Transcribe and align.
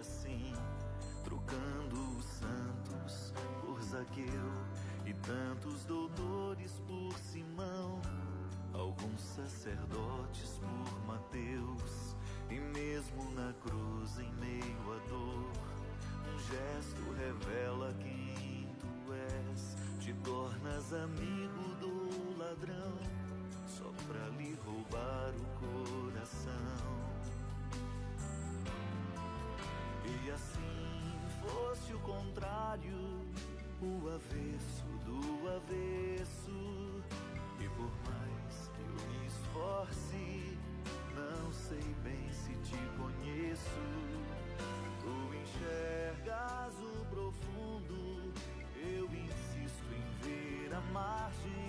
Assim, 0.00 0.52
trocando 1.24 1.96
os 2.18 2.24
santos 2.24 3.32
por 3.60 3.80
Zaqueu 3.82 4.52
e 5.04 5.12
tantos 5.14 5.84
doutores 5.84 6.80
por 6.86 7.12
Simão, 7.18 8.00
alguns 8.72 9.20
sacerdotes 9.20 10.58
por 10.58 11.06
Mateus. 11.06 12.16
E 12.50 12.60
mesmo 12.60 13.30
na 13.34 13.52
cruz, 13.54 14.18
em 14.18 14.32
meio 14.34 14.92
à 14.92 15.08
dor, 15.08 15.52
um 16.32 16.38
gesto 16.38 17.12
revela 17.12 17.92
fosse 31.86 31.94
o 31.94 31.98
contrário, 32.00 33.20
o 33.80 34.08
avesso 34.08 34.86
do 35.04 35.48
avesso. 35.48 37.02
E 37.60 37.68
por 37.68 37.90
mais 38.10 38.68
que 38.74 38.80
eu 38.80 39.08
me 39.08 39.26
esforce, 39.26 40.58
não 41.14 41.52
sei 41.52 41.94
bem 42.02 42.32
se 42.32 42.52
te 42.68 42.78
conheço. 42.96 43.70
Tu 45.00 45.34
enxergas 45.34 46.74
o 46.80 47.04
profundo, 47.06 48.32
eu 48.76 49.04
insisto 49.04 49.86
em 49.94 50.26
ver 50.26 50.74
a 50.74 50.80
margem. 50.92 51.65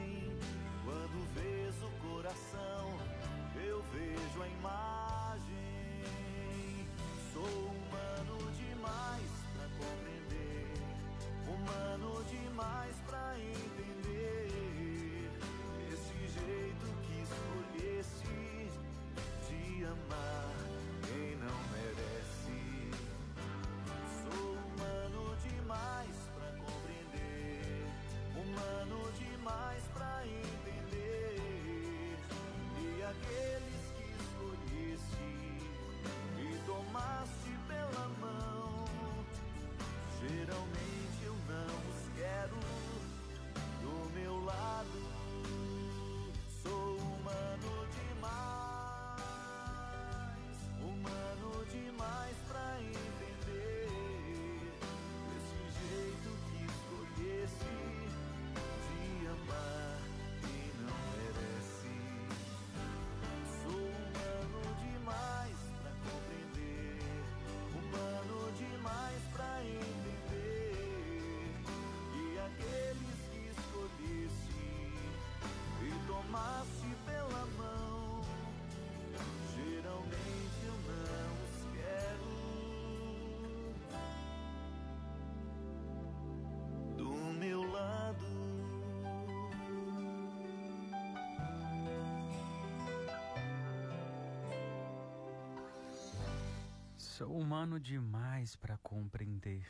Sou 97.18 97.36
humano 97.36 97.80
demais 97.80 98.56
para 98.56 98.78
compreender. 98.78 99.66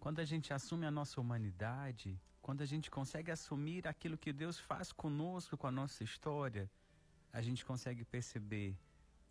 Quando 0.00 0.20
a 0.20 0.24
gente 0.24 0.50
assume 0.50 0.86
a 0.86 0.90
nossa 0.90 1.20
humanidade, 1.20 2.18
quando 2.40 2.62
a 2.62 2.64
gente 2.64 2.90
consegue 2.90 3.30
assumir 3.30 3.86
aquilo 3.86 4.16
que 4.16 4.32
Deus 4.32 4.58
faz 4.58 4.90
conosco, 4.90 5.58
com 5.58 5.66
a 5.66 5.70
nossa 5.70 6.02
história, 6.02 6.70
a 7.30 7.42
gente 7.42 7.66
consegue 7.66 8.02
perceber 8.02 8.74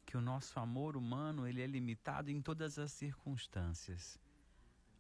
que 0.06 0.16
o 0.16 0.22
nosso 0.22 0.60
amor 0.60 0.96
humano 0.96 1.48
ele 1.48 1.64
é 1.64 1.66
limitado 1.66 2.30
em 2.30 2.40
todas 2.40 2.78
as 2.78 2.92
circunstâncias. 2.92 4.20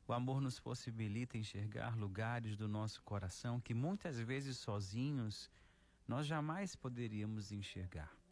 O 0.08 0.12
amor 0.12 0.42
nos 0.42 0.60
possibilita 0.60 1.38
enxergar 1.38 1.96
lugares 1.96 2.58
do 2.58 2.68
nosso 2.68 3.00
coração 3.04 3.62
que 3.62 3.76
muitas 3.76 4.18
vezes 4.18 4.58
sozinhos 4.58 5.52
nós 6.08 6.26
jamais 6.26 6.76
poderíamos 6.76 7.52
enxergar. 7.52 8.23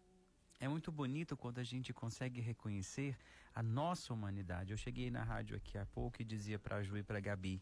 É 0.61 0.67
muito 0.67 0.91
bonito 0.91 1.35
quando 1.35 1.57
a 1.57 1.63
gente 1.63 1.91
consegue 1.91 2.39
reconhecer 2.39 3.17
a 3.51 3.63
nossa 3.63 4.13
humanidade. 4.13 4.71
Eu 4.71 4.77
cheguei 4.77 5.09
na 5.09 5.23
rádio 5.23 5.57
aqui 5.57 5.75
há 5.75 5.87
pouco 5.87 6.21
e 6.21 6.23
dizia 6.23 6.59
para 6.59 6.75
a 6.75 6.83
Ju 6.83 6.97
e 6.97 7.03
para 7.03 7.17
a 7.17 7.19
Gabi: 7.19 7.59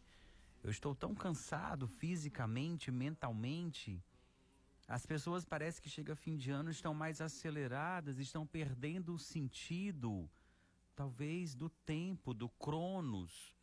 eu 0.62 0.70
estou 0.70 0.94
tão 0.94 1.14
cansado 1.14 1.88
fisicamente, 1.88 2.90
mentalmente. 2.90 4.04
As 4.86 5.06
pessoas 5.06 5.46
parece 5.46 5.80
que 5.80 5.88
chega 5.88 6.14
fim 6.14 6.36
de 6.36 6.50
ano 6.50 6.70
estão 6.70 6.92
mais 6.92 7.22
aceleradas, 7.22 8.18
estão 8.18 8.46
perdendo 8.46 9.14
o 9.14 9.18
sentido, 9.18 10.28
talvez 10.94 11.54
do 11.54 11.70
tempo, 11.70 12.34
do 12.34 12.50
cronos, 12.50 13.56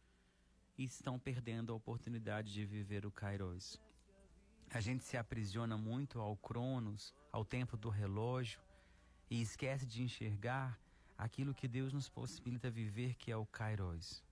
e 0.75 0.84
estão 0.84 1.19
perdendo 1.19 1.72
a 1.72 1.75
oportunidade 1.75 2.51
de 2.51 2.66
viver 2.66 3.06
o 3.06 3.12
Kairos. 3.12 3.80
A 4.72 4.81
gente 4.81 5.04
se 5.04 5.16
aprisiona 5.16 5.78
muito 5.78 6.19
ao 6.19 6.36
cronos, 6.36 7.13
ao 7.31 7.45
tempo 7.45 7.78
do 7.78 7.89
relógio, 7.89 8.60
e 9.29 9.41
esquece 9.41 9.85
de 9.85 10.03
enxergar 10.03 10.79
aquilo 11.18 11.53
que 11.53 11.68
Deus 11.68 11.91
nos 11.94 12.07
possibilita 12.09 12.69
viver, 12.69 13.15
que 13.15 13.31
é 13.31 13.38
o 13.38 13.45
Kairos. 13.45 14.24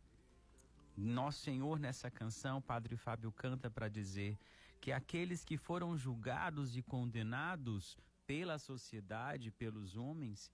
Nosso 0.96 1.40
Senhor, 1.40 1.80
nessa 1.80 2.10
canção, 2.10 2.62
Padre 2.62 2.96
Fábio 2.96 3.32
canta 3.32 3.70
para 3.70 3.90
dizer 3.90 4.38
que 4.80 4.92
aqueles 4.92 5.44
que 5.44 5.58
foram 5.58 5.98
julgados 5.98 6.78
e 6.78 6.82
condenados 6.82 7.98
pela 8.26 8.58
sociedade, 8.58 9.52
pelos 9.52 9.98
homens, 9.98 10.52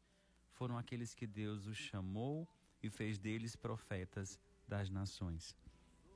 foram 0.51 0.77
aqueles 0.77 1.13
que 1.13 1.27
Deus 1.27 1.67
os 1.67 1.77
chamou 1.77 2.47
e 2.81 2.89
fez 2.89 3.19
deles 3.19 3.55
profetas 3.55 4.39
das 4.67 4.89
nações. 4.89 5.55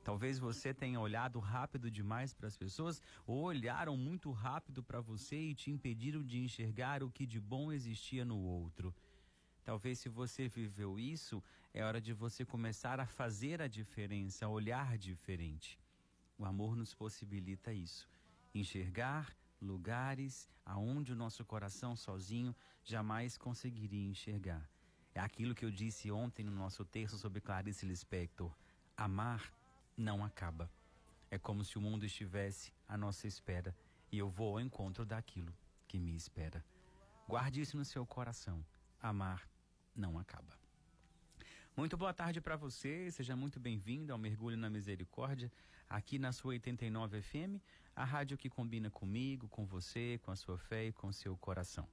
Talvez 0.06 0.38
você 0.38 0.72
tenha 0.72 1.00
olhado 1.00 1.40
rápido 1.40 1.90
demais 1.90 2.32
para 2.32 2.46
as 2.48 2.56
pessoas 2.56 3.02
ou 3.26 3.42
olharam 3.42 3.98
muito 3.98 4.32
rápido 4.32 4.84
para 4.84 5.02
você 5.02 5.36
e 5.36 5.56
te 5.56 5.72
impediram 5.72 6.24
de 6.24 6.38
enxergar 6.38 7.02
o 7.02 7.10
que 7.10 7.26
de 7.26 7.40
bom 7.40 7.72
existia 7.72 8.24
no 8.24 8.38
outro. 8.38 8.94
Talvez 9.64 9.98
se 9.98 10.08
você 10.08 10.48
viveu 10.48 11.00
isso, 11.00 11.44
é 11.74 11.84
hora 11.84 12.00
de 12.00 12.14
você 12.14 12.46
começar 12.46 13.00
a 13.00 13.08
fazer 13.08 13.64
a 13.64 13.68
diferença, 13.68 14.46
a 14.46 14.50
olhar 14.50 14.96
diferente. 14.96 15.80
O 16.38 16.46
amor 16.46 16.76
nos 16.76 16.94
possibilita 16.94 17.74
isso, 17.74 18.08
enxergar 18.54 19.36
lugares 19.60 20.48
aonde 20.64 21.14
o 21.14 21.16
nosso 21.16 21.44
coração 21.44 21.96
sozinho 21.96 22.56
jamais 22.84 23.40
conseguiria 23.40 24.08
enxergar. 24.08 24.70
É 25.16 25.20
aquilo 25.20 25.56
que 25.56 25.66
eu 25.66 25.72
disse 25.72 26.12
ontem 26.12 26.44
no 26.46 26.52
nosso 26.52 26.86
texto 26.86 27.18
sobre 27.18 27.42
Clarice 27.42 27.88
Lispector. 27.88 28.54
Amar 28.96 29.52
não 29.98 30.24
acaba. 30.24 30.70
É 31.30 31.38
como 31.38 31.64
se 31.64 31.78
o 31.78 31.82
mundo 31.82 32.06
estivesse 32.06 32.72
à 32.88 32.98
nossa 32.98 33.28
espera 33.28 33.76
e 34.12 34.18
eu 34.18 34.30
vou 34.30 34.54
ao 34.54 34.62
encontro 34.62 35.06
daquilo 35.06 35.54
que 35.88 36.00
me 36.00 36.16
espera. 36.16 36.64
Guarde 37.28 37.62
isso 37.62 37.78
no 37.78 37.86
seu 37.86 38.06
coração. 38.06 38.64
Amar 39.02 39.48
não 39.96 40.18
acaba. 40.20 40.54
Muito 41.76 41.98
boa 41.98 42.14
tarde 42.14 42.40
para 42.40 42.56
você, 42.56 43.12
seja 43.12 43.36
muito 43.36 43.60
bem-vindo 43.60 44.14
ao 44.14 44.18
Mergulho 44.18 44.56
na 44.56 44.70
Misericórdia, 44.70 45.52
aqui 45.90 46.18
na 46.18 46.32
sua 46.32 46.52
89 46.52 47.22
FM, 47.22 47.60
a 47.94 48.06
rádio 48.06 48.38
que 48.38 48.50
combina 48.50 48.90
comigo, 48.90 49.50
com 49.50 49.66
você, 49.66 50.20
com 50.24 50.32
a 50.32 50.36
sua 50.36 50.58
fé 50.58 50.86
e 50.86 50.94
com 50.94 51.08
o 51.08 51.14
seu 51.14 51.36
coração. 51.36 51.88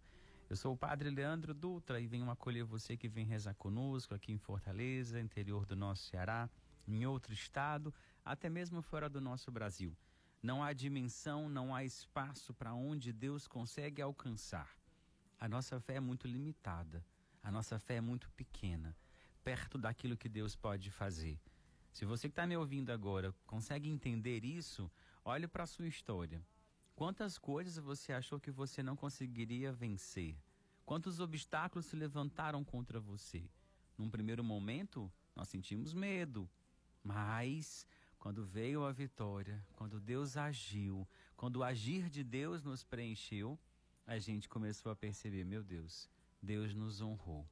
Eu 0.49 0.57
sou 0.57 0.75
o 0.75 0.77
Padre 0.77 1.11
Leandro 1.11 1.55
Dutra 1.55 1.99
e 2.01 2.07
venho 2.07 2.31
acolher 2.31 2.63
você 2.63 2.97
que 2.97 3.09
vem 3.09 3.25
rezar 3.25 3.55
conosco 3.55 4.15
aqui 4.15 4.33
em 4.33 4.39
Fortaleza, 4.39 5.19
interior 5.19 5.65
do 5.67 5.75
nosso 5.75 6.05
Ceará, 6.05 6.49
em 6.87 7.07
outro 7.07 7.33
estado, 7.33 7.95
até 8.25 8.49
mesmo 8.49 8.83
fora 8.83 9.09
do 9.09 9.21
nosso 9.21 9.51
Brasil. 9.51 9.97
Não 10.43 10.63
há 10.63 10.73
dimensão, 10.73 11.49
não 11.49 11.75
há 11.75 11.85
espaço 11.85 12.53
para 12.53 12.75
onde 12.75 13.13
Deus 13.13 13.47
consegue 13.47 14.03
alcançar. 14.03 14.69
A 15.39 15.49
nossa 15.49 15.79
fé 15.81 15.97
é 15.97 16.01
muito 16.01 16.27
limitada. 16.27 17.05
A 17.43 17.51
nossa 17.51 17.79
fé 17.79 17.97
é 17.97 18.01
muito 18.01 18.31
pequena, 18.31 18.97
perto 19.43 19.77
daquilo 19.77 20.17
que 20.17 20.29
Deus 20.29 20.55
pode 20.55 20.91
fazer. 20.91 21.39
Se 21.93 22.05
você 22.05 22.29
que 22.29 22.33
está 22.33 22.47
me 22.47 22.57
ouvindo 22.57 22.91
agora 22.91 23.35
consegue 23.47 23.89
entender 23.89 24.45
isso, 24.45 24.91
olhe 25.25 25.49
para 25.49 25.65
a 25.65 25.67
sua 25.67 25.89
história. 25.89 26.41
Quantas 26.95 27.39
coisas 27.39 27.77
você 27.79 28.13
achou 28.13 28.39
que 28.39 28.51
você 28.51 28.83
não 28.83 28.95
conseguiria 28.95 29.73
vencer? 29.73 30.37
Quantos 30.85 31.21
obstáculos 31.21 31.87
se 31.87 31.97
levantaram 31.97 32.63
contra 32.65 33.01
você? 33.01 33.45
Num 33.99 34.09
primeiro 34.09 34.45
momento, 34.45 35.13
nós 35.35 35.49
sentimos 35.49 35.93
medo, 35.93 36.49
mas 37.03 37.87
quando 38.19 38.45
veio 38.45 38.85
a 38.85 38.93
vitória, 38.93 39.65
quando 39.73 39.99
Deus 40.01 40.37
agiu, 40.37 41.09
quando 41.37 41.57
o 41.57 41.65
agir 41.65 42.09
de 42.09 42.23
Deus 42.23 42.63
nos 42.63 42.85
preencheu, 42.85 43.59
a 44.07 44.19
gente 44.19 44.49
começou 44.49 44.93
a 44.93 44.97
perceber: 44.97 45.45
meu 45.45 45.63
Deus, 45.63 46.09
Deus 46.41 46.75
nos 46.75 47.01
honrou. 47.01 47.47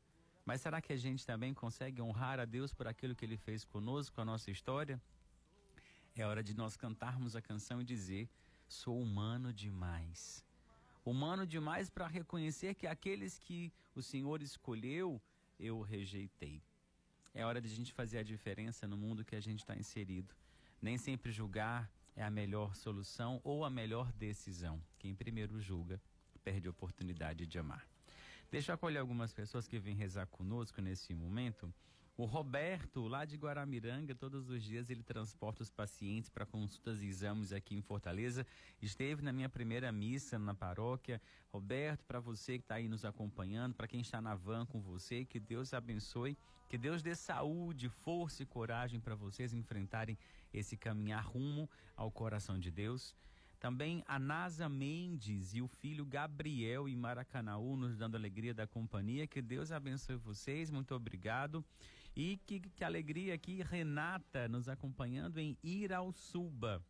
Mas 0.44 0.60
será 0.60 0.80
que 0.80 0.92
a 0.92 0.96
gente 0.96 1.26
também 1.26 1.52
consegue 1.52 2.00
honrar 2.00 2.40
a 2.40 2.44
Deus 2.44 2.72
por 2.72 2.86
aquilo 2.86 3.14
que 3.14 3.24
Ele 3.24 3.36
fez 3.36 3.64
conosco, 3.64 4.20
a 4.20 4.24
nossa 4.24 4.50
história? 4.50 5.00
É 6.14 6.24
hora 6.24 6.42
de 6.42 6.54
nós 6.54 6.76
cantarmos 6.76 7.34
a 7.34 7.42
canção 7.42 7.80
e 7.80 7.84
dizer: 7.84 8.28
Sou 8.68 9.00
humano 9.00 9.52
demais. 9.52 10.44
Humano 11.04 11.46
demais 11.46 11.88
para 11.88 12.06
reconhecer 12.06 12.74
que 12.74 12.86
aqueles 12.86 13.38
que 13.38 13.72
o 13.94 14.02
Senhor 14.02 14.42
escolheu, 14.42 15.20
eu 15.58 15.80
rejeitei. 15.80 16.62
É 17.34 17.44
hora 17.44 17.60
de 17.60 17.68
a 17.68 17.74
gente 17.74 17.92
fazer 17.92 18.18
a 18.18 18.22
diferença 18.22 18.86
no 18.86 18.96
mundo 18.96 19.24
que 19.24 19.36
a 19.36 19.40
gente 19.40 19.60
está 19.60 19.76
inserido. 19.76 20.34
Nem 20.82 20.98
sempre 20.98 21.30
julgar 21.30 21.90
é 22.16 22.22
a 22.22 22.30
melhor 22.30 22.74
solução 22.74 23.40
ou 23.44 23.64
a 23.64 23.70
melhor 23.70 24.12
decisão. 24.12 24.82
Quem 24.98 25.14
primeiro 25.14 25.60
julga, 25.60 26.00
perde 26.42 26.66
a 26.66 26.70
oportunidade 26.70 27.46
de 27.46 27.58
amar. 27.58 27.86
Deixa 28.50 28.72
eu 28.72 28.74
acolher 28.74 28.98
algumas 28.98 29.32
pessoas 29.32 29.68
que 29.68 29.78
vêm 29.78 29.94
rezar 29.94 30.26
conosco 30.26 30.82
nesse 30.82 31.14
momento. 31.14 31.72
O 32.20 32.26
Roberto, 32.26 33.08
lá 33.08 33.24
de 33.24 33.34
Guaramiranga, 33.38 34.14
todos 34.14 34.50
os 34.50 34.62
dias 34.62 34.90
ele 34.90 35.02
transporta 35.02 35.62
os 35.62 35.70
pacientes 35.70 36.28
para 36.28 36.44
consultas 36.44 37.00
e 37.00 37.06
exames 37.06 37.50
aqui 37.50 37.74
em 37.74 37.80
Fortaleza. 37.80 38.46
Esteve 38.82 39.22
na 39.22 39.32
minha 39.32 39.48
primeira 39.48 39.90
missa 39.90 40.38
na 40.38 40.52
paróquia. 40.52 41.18
Roberto, 41.50 42.04
para 42.04 42.20
você 42.20 42.58
que 42.58 42.64
está 42.64 42.74
aí 42.74 42.88
nos 42.88 43.06
acompanhando, 43.06 43.72
para 43.72 43.88
quem 43.88 44.02
está 44.02 44.20
na 44.20 44.34
van 44.34 44.66
com 44.66 44.82
você, 44.82 45.24
que 45.24 45.40
Deus 45.40 45.72
abençoe, 45.72 46.36
que 46.68 46.76
Deus 46.76 47.02
dê 47.02 47.14
saúde, 47.14 47.88
força 47.88 48.42
e 48.42 48.46
coragem 48.46 49.00
para 49.00 49.14
vocês 49.14 49.54
enfrentarem 49.54 50.18
esse 50.52 50.76
caminhar 50.76 51.24
rumo 51.24 51.70
ao 51.96 52.10
coração 52.10 52.58
de 52.58 52.70
Deus. 52.70 53.14
Também 53.58 54.04
a 54.06 54.18
Nasa 54.18 54.68
Mendes 54.68 55.54
e 55.54 55.62
o 55.62 55.68
filho 55.68 56.04
Gabriel 56.04 56.86
em 56.86 56.96
Maracanaú 56.96 57.76
nos 57.76 57.96
dando 57.96 58.16
alegria 58.16 58.52
da 58.52 58.66
companhia. 58.66 59.26
Que 59.26 59.40
Deus 59.40 59.72
abençoe 59.72 60.16
vocês, 60.16 60.70
muito 60.70 60.94
obrigado. 60.94 61.64
E 62.14 62.38
que, 62.46 62.60
que 62.60 62.84
alegria 62.84 63.34
aqui, 63.34 63.62
Renata 63.62 64.48
nos 64.48 64.68
acompanhando 64.68 65.38
em 65.38 65.56
Irauçuba, 65.62 66.84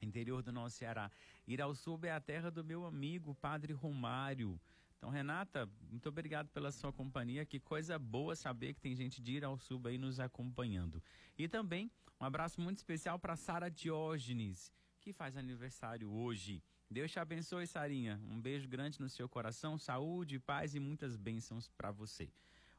interior 0.00 0.42
do 0.42 0.52
nosso 0.52 0.76
Ceará. 0.76 1.10
Irauçuba 1.46 2.06
é 2.06 2.12
a 2.12 2.20
terra 2.20 2.50
do 2.50 2.64
meu 2.64 2.84
amigo, 2.84 3.34
Padre 3.34 3.72
Romário. 3.72 4.60
Então, 4.96 5.10
Renata, 5.10 5.68
muito 5.90 6.08
obrigado 6.08 6.48
pela 6.48 6.72
sua 6.72 6.92
companhia. 6.92 7.44
Que 7.44 7.60
coisa 7.60 7.98
boa 7.98 8.34
saber 8.34 8.74
que 8.74 8.80
tem 8.80 8.94
gente 8.94 9.20
de 9.20 9.32
Irauçuba 9.32 9.90
aí 9.90 9.98
nos 9.98 10.18
acompanhando. 10.20 11.02
E 11.36 11.46
também 11.48 11.90
um 12.20 12.24
abraço 12.24 12.60
muito 12.60 12.78
especial 12.78 13.18
para 13.18 13.36
Sara 13.36 13.70
Diógenes 13.70 14.72
que 15.04 15.12
faz 15.12 15.36
aniversário 15.36 16.10
hoje. 16.10 16.62
Deus 16.90 17.12
te 17.12 17.18
abençoe, 17.18 17.66
Sarinha. 17.66 18.18
Um 18.30 18.40
beijo 18.40 18.66
grande 18.66 18.98
no 18.98 19.08
seu 19.10 19.28
coração, 19.28 19.76
saúde, 19.76 20.38
paz 20.38 20.74
e 20.74 20.80
muitas 20.80 21.14
bênçãos 21.14 21.68
para 21.68 21.90
você. 21.90 22.30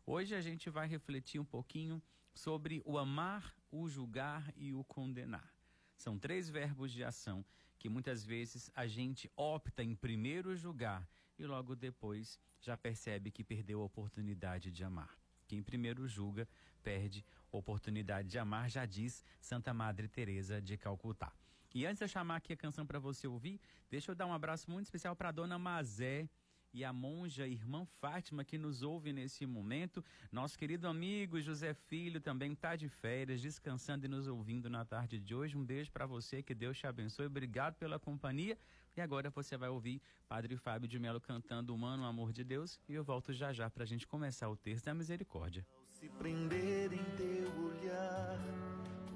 Hoje 0.08 0.36
a 0.36 0.42
gente 0.42 0.70
vai 0.70 0.88
refletir 0.88 1.40
um 1.40 1.46
pouquinho 1.46 2.00
sobre 2.32 2.80
o 2.86 2.96
amar, 2.96 3.56
o 3.72 3.90
julgar 3.90 4.54
e 4.56 4.72
o 4.72 4.84
condenar. 4.84 5.52
São 5.98 6.20
três 6.20 6.48
verbos 6.48 6.92
de 6.92 7.04
ação 7.04 7.44
que 7.80 7.90
muitas 7.90 8.24
vezes 8.24 8.70
a 8.76 8.86
gente 8.86 9.32
opta 9.36 9.84
em 9.84 9.96
primeiro 9.96 10.56
julgar 10.56 11.10
e 11.40 11.46
logo 11.46 11.76
depois 11.76 12.40
já 12.62 12.78
percebe 12.78 13.32
que 13.32 13.44
perdeu 13.44 13.82
a 13.82 13.86
oportunidade 13.86 14.72
de 14.72 14.84
amar. 14.84 15.18
Quem 15.48 15.64
primeiro 15.64 16.08
julga 16.08 16.48
perde 16.84 17.26
oportunidade 17.52 18.30
de 18.30 18.38
amar, 18.38 18.70
já 18.70 18.86
diz 18.86 19.26
Santa 19.42 19.74
Madre 19.74 20.08
Teresa 20.08 20.62
de 20.62 20.78
Calcutá. 20.78 21.34
E 21.74 21.84
antes 21.84 21.98
de 21.98 22.04
eu 22.04 22.08
chamar 22.08 22.36
aqui 22.36 22.54
a 22.54 22.58
canção 22.58 22.86
para 22.86 23.00
você 23.00 23.28
ouvir, 23.28 23.60
deixa 23.90 24.12
eu 24.12 24.16
dar 24.16 24.28
um 24.28 24.34
abraço 24.34 24.70
muito 24.70 24.86
especial 24.86 25.16
para 25.16 25.32
dona 25.32 25.58
Mazé 25.58 26.30
e 26.76 26.84
a 26.84 26.92
monja 26.92 27.48
irmã 27.48 27.86
Fátima 28.02 28.44
que 28.44 28.58
nos 28.58 28.84
ouve 28.84 29.14
nesse 29.14 29.46
momento. 29.46 30.04
Nosso 30.30 30.60
querido 30.60 30.90
amigo 30.90 31.40
José 31.40 31.74
Filho 31.74 32.20
também 32.20 32.52
está 32.52 32.76
de 32.76 32.90
férias, 32.90 33.42
descansando 33.42 34.06
e 34.06 34.10
nos 34.10 34.28
ouvindo 34.28 34.70
na 34.70 34.84
tarde 34.84 35.18
de 35.18 35.34
hoje. 35.34 35.56
Um 35.56 35.66
beijo 35.66 35.90
para 35.90 36.06
você, 36.06 36.44
que 36.44 36.54
Deus 36.54 36.78
te 36.78 36.86
abençoe. 36.86 37.28
Obrigado 37.28 37.76
pela 37.76 37.98
companhia. 37.98 38.58
E 38.98 39.00
agora 39.00 39.30
você 39.30 39.56
vai 39.56 39.70
ouvir 39.70 40.02
Padre 40.28 40.58
Fábio 40.58 40.88
de 40.88 41.00
Melo 41.00 41.22
cantando 41.22 41.74
Humano 41.74 42.04
Amor 42.04 42.34
de 42.34 42.44
Deus. 42.44 42.78
E 42.90 42.94
eu 42.94 43.06
volto 43.06 43.32
já 43.32 43.54
já 43.54 43.70
para 43.70 43.84
a 43.84 43.88
gente 43.88 44.06
começar 44.06 44.50
o 44.50 44.58
texto 44.58 44.86
da 44.86 44.94
misericórdia. 44.94 45.66
Ao 45.74 45.86
se 45.94 46.10
prender 46.10 46.92
em 46.92 47.04
teu 47.16 47.52
olhar, 47.64 48.38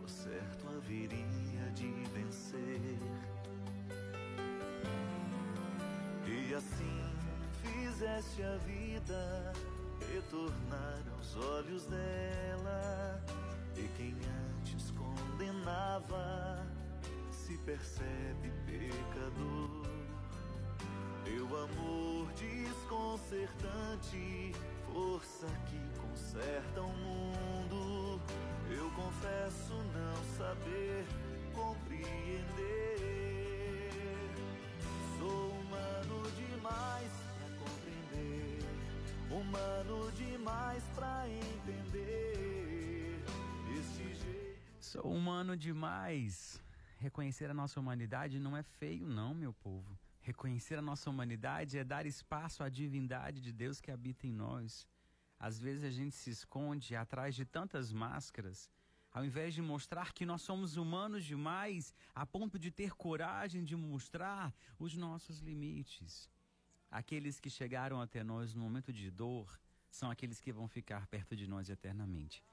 você 0.01 0.29
certo 0.29 0.67
haveria 0.69 1.71
de 1.75 1.91
vencer. 2.13 2.99
E 6.25 6.53
assim 6.53 7.08
fizeste 8.00 8.41
a 8.44 8.56
vida 8.60 9.51
retornar 10.13 11.03
aos 11.18 11.36
olhos 11.36 11.86
dela. 11.88 13.22
E 13.75 13.89
quem 13.98 14.15
antes 14.56 14.89
condenava 14.91 16.65
se 17.29 17.58
percebe 17.58 18.53
pecador. 18.65 19.86
Teu 21.25 21.46
amor 21.46 22.32
desconcertante, 22.38 24.53
força 24.86 25.48
que 25.68 25.82
conserta 26.00 26.82
o 26.82 26.94
mundo. 26.94 28.22
Eu 28.72 28.89
confesso 28.91 29.74
não 29.74 30.24
saber 30.38 31.06
compreender. 31.53 32.96
Sou 35.20 35.50
humano 35.50 36.32
demais 36.32 37.28
humano 39.31 40.12
demais 40.13 40.83
pra 40.95 41.29
entender. 41.29 43.24
Este 43.79 44.15
jeito. 44.15 44.59
Sou 44.79 45.12
humano 45.12 45.55
demais. 45.55 46.62
Reconhecer 46.98 47.50
a 47.50 47.53
nossa 47.53 47.79
humanidade 47.79 48.39
não 48.39 48.57
é 48.57 48.63
feio, 48.63 49.07
não, 49.07 49.33
meu 49.33 49.53
povo. 49.53 49.98
Reconhecer 50.21 50.77
a 50.77 50.81
nossa 50.81 51.09
humanidade 51.09 51.77
é 51.77 51.83
dar 51.83 52.05
espaço 52.05 52.63
à 52.63 52.69
divindade 52.69 53.39
de 53.39 53.53
Deus 53.53 53.79
que 53.79 53.91
habita 53.91 54.27
em 54.27 54.33
nós. 54.33 54.88
Às 55.39 55.59
vezes 55.59 55.83
a 55.83 55.89
gente 55.89 56.15
se 56.15 56.29
esconde 56.31 56.95
atrás 56.95 57.36
de 57.36 57.45
tantas 57.45 57.93
máscaras, 57.93 58.69
ao 59.12 59.24
invés 59.24 59.53
de 59.53 59.62
mostrar 59.62 60.12
que 60.12 60.25
nós 60.25 60.41
somos 60.41 60.75
humanos 60.75 61.24
demais, 61.24 61.93
a 62.13 62.25
ponto 62.25 62.59
de 62.59 62.69
ter 62.69 62.91
coragem 62.91 63.63
de 63.63 63.75
mostrar 63.75 64.53
os 64.77 64.95
nossos 64.95 65.39
limites. 65.39 66.29
Aqueles 66.91 67.39
que 67.39 67.50
chegaram 67.50 68.01
até 68.01 68.24
nós 68.24 68.53
no 68.53 68.62
momento 68.62 68.91
de 68.91 69.12
dor 69.12 69.60
são 69.91 70.10
aqueles 70.10 70.39
que 70.39 70.51
vão 70.51 70.67
ficar 70.67 71.08
perto 71.08 71.36
de 71.36 71.48
nós 71.48 71.69
eternamente. 71.69 72.43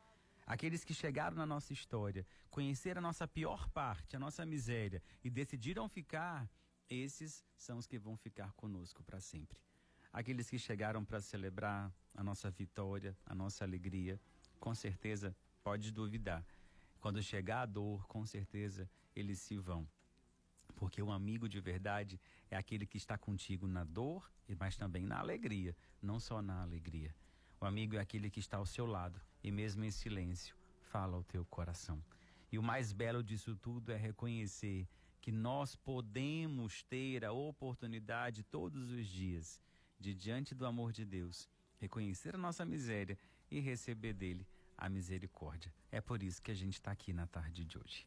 Aqueles 0.46 0.84
que 0.84 0.94
chegaram 0.94 1.36
na 1.36 1.46
nossa 1.46 1.72
história, 1.72 2.24
conheceram 2.50 3.00
a 3.00 3.02
nossa 3.02 3.26
pior 3.26 3.68
parte, 3.70 4.14
a 4.14 4.18
nossa 4.18 4.46
miséria 4.46 5.02
e 5.24 5.28
decidiram 5.28 5.88
ficar, 5.88 6.48
esses 6.88 7.44
são 7.56 7.78
os 7.78 7.86
que 7.86 7.98
vão 7.98 8.16
ficar 8.16 8.52
conosco 8.52 9.02
para 9.02 9.20
sempre. 9.20 9.58
Aqueles 10.12 10.48
que 10.48 10.58
chegaram 10.58 11.04
para 11.04 11.20
celebrar 11.20 11.92
a 12.14 12.22
nossa 12.22 12.50
vitória, 12.50 13.16
a 13.26 13.34
nossa 13.34 13.64
alegria, 13.64 14.20
com 14.60 14.74
certeza 14.74 15.36
pode 15.64 15.90
duvidar. 15.90 16.44
Quando 17.00 17.22
chegar 17.22 17.62
a 17.62 17.66
dor, 17.66 18.06
com 18.06 18.24
certeza 18.24 18.88
eles 19.14 19.40
se 19.40 19.56
vão. 19.56 19.86
Porque 20.76 21.02
o 21.02 21.10
amigo 21.10 21.48
de 21.48 21.60
verdade 21.60 22.20
é 22.50 22.56
aquele 22.56 22.86
que 22.86 22.98
está 22.98 23.18
contigo 23.18 23.66
na 23.66 23.82
dor, 23.82 24.30
mas 24.58 24.76
também 24.76 25.04
na 25.04 25.18
alegria, 25.18 25.74
não 26.00 26.20
só 26.20 26.40
na 26.40 26.62
alegria. 26.62 27.12
O 27.60 27.64
amigo 27.64 27.96
é 27.96 27.98
aquele 27.98 28.30
que 28.30 28.38
está 28.38 28.58
ao 28.58 28.66
seu 28.66 28.86
lado 28.86 29.20
e 29.42 29.50
mesmo 29.50 29.82
em 29.84 29.90
silêncio 29.90 30.54
fala 30.82 31.16
ao 31.16 31.24
teu 31.24 31.44
coração. 31.46 32.00
E 32.52 32.58
o 32.58 32.62
mais 32.62 32.92
belo 32.92 33.24
disso 33.24 33.56
tudo 33.56 33.90
é 33.90 33.96
reconhecer 33.96 34.86
que 35.20 35.32
nós 35.32 35.74
podemos 35.74 36.82
ter 36.84 37.24
a 37.24 37.32
oportunidade 37.32 38.44
todos 38.44 38.92
os 38.92 39.06
dias 39.06 39.60
de, 39.98 40.14
diante 40.14 40.54
do 40.54 40.66
amor 40.66 40.92
de 40.92 41.04
Deus, 41.04 41.48
reconhecer 41.78 42.34
a 42.34 42.38
nossa 42.38 42.64
miséria 42.64 43.18
e 43.50 43.58
receber 43.58 44.12
dele 44.12 44.46
a 44.76 44.88
misericórdia. 44.88 45.72
É 45.90 46.00
por 46.00 46.22
isso 46.22 46.40
que 46.40 46.50
a 46.50 46.54
gente 46.54 46.74
está 46.74 46.90
aqui 46.90 47.12
na 47.12 47.26
tarde 47.26 47.64
de 47.64 47.78
hoje. 47.78 48.06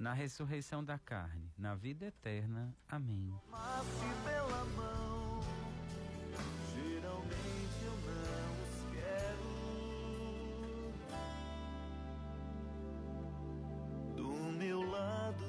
na 0.00 0.12
ressurreição 0.14 0.82
da 0.82 0.98
carne, 0.98 1.52
na 1.58 1.74
vida 1.74 2.06
eterna. 2.06 2.74
Amém. 2.88 3.38
Pela 4.24 4.64
mão, 4.74 5.40
geralmente 6.74 7.84
eu 7.84 7.92
não 8.06 8.62
os 8.62 8.86
quero 8.94 9.44
do 14.16 14.32
meu 14.56 14.80
lado. 14.90 15.44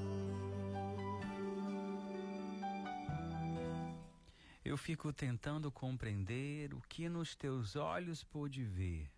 Eu 4.66 4.76
fico 4.78 5.14
tentando 5.14 5.72
compreender 5.72 6.74
o 6.74 6.82
que 6.82 7.08
nos 7.08 7.38
teus 7.38 7.78
olhos 7.78 8.22
pôde 8.22 8.66
ver. 8.66 9.10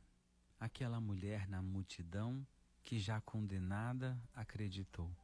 Aquela 0.59 1.01
mulher 1.01 1.47
na 1.47 1.59
multidão 1.59 2.45
que 2.83 2.99
já 2.99 3.19
condenada 3.19 4.15
acreditou. 4.35 5.22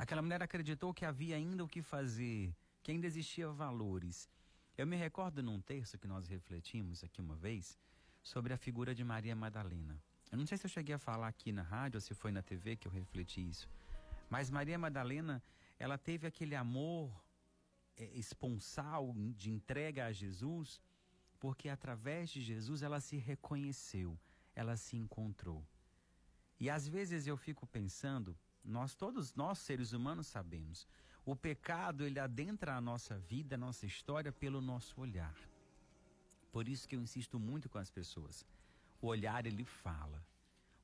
Aquela 0.00 0.22
mulher 0.22 0.42
acreditou 0.42 0.94
que 0.94 1.04
havia 1.04 1.36
ainda 1.36 1.62
o 1.62 1.68
que 1.68 1.82
fazer, 1.82 2.56
que 2.82 2.90
ainda 2.90 3.06
existia 3.06 3.46
valores. 3.50 4.30
Eu 4.74 4.86
me 4.86 4.96
recordo 4.96 5.42
num 5.42 5.60
texto 5.60 5.98
que 5.98 6.08
nós 6.08 6.26
refletimos 6.26 7.04
aqui 7.04 7.20
uma 7.20 7.36
vez 7.36 7.78
sobre 8.22 8.54
a 8.54 8.56
figura 8.56 8.94
de 8.94 9.04
Maria 9.04 9.36
Madalena. 9.36 10.02
Eu 10.32 10.38
não 10.38 10.46
sei 10.46 10.56
se 10.56 10.64
eu 10.64 10.70
cheguei 10.70 10.94
a 10.94 10.98
falar 10.98 11.28
aqui 11.28 11.52
na 11.52 11.60
rádio 11.60 11.98
ou 11.98 12.00
se 12.00 12.14
foi 12.14 12.32
na 12.32 12.40
TV 12.40 12.76
que 12.76 12.88
eu 12.88 12.90
refleti 12.90 13.46
isso. 13.46 13.68
Mas 14.30 14.48
Maria 14.48 14.78
Madalena, 14.78 15.42
ela 15.78 15.98
teve 15.98 16.26
aquele 16.26 16.54
amor 16.54 17.22
é, 17.94 18.04
esponsal 18.14 19.14
de 19.36 19.50
entrega 19.50 20.06
a 20.06 20.12
Jesus, 20.12 20.80
porque 21.38 21.68
através 21.68 22.30
de 22.30 22.40
Jesus 22.40 22.80
ela 22.80 23.00
se 23.00 23.18
reconheceu, 23.18 24.18
ela 24.54 24.78
se 24.78 24.96
encontrou. 24.96 25.62
E 26.58 26.70
às 26.70 26.88
vezes 26.88 27.26
eu 27.26 27.36
fico 27.36 27.66
pensando, 27.66 28.34
nós 28.64 28.94
todos 28.94 29.34
nós 29.34 29.58
seres 29.58 29.92
humanos 29.92 30.26
sabemos, 30.26 30.86
o 31.24 31.36
pecado 31.36 32.04
ele 32.04 32.18
adentra 32.18 32.76
a 32.76 32.80
nossa 32.80 33.18
vida, 33.18 33.54
a 33.54 33.58
nossa 33.58 33.86
história 33.86 34.32
pelo 34.32 34.60
nosso 34.60 35.00
olhar. 35.00 35.36
Por 36.50 36.68
isso 36.68 36.88
que 36.88 36.96
eu 36.96 37.00
insisto 37.00 37.38
muito 37.38 37.68
com 37.68 37.78
as 37.78 37.90
pessoas. 37.90 38.44
O 39.00 39.06
olhar 39.06 39.46
ele 39.46 39.64
fala. 39.64 40.24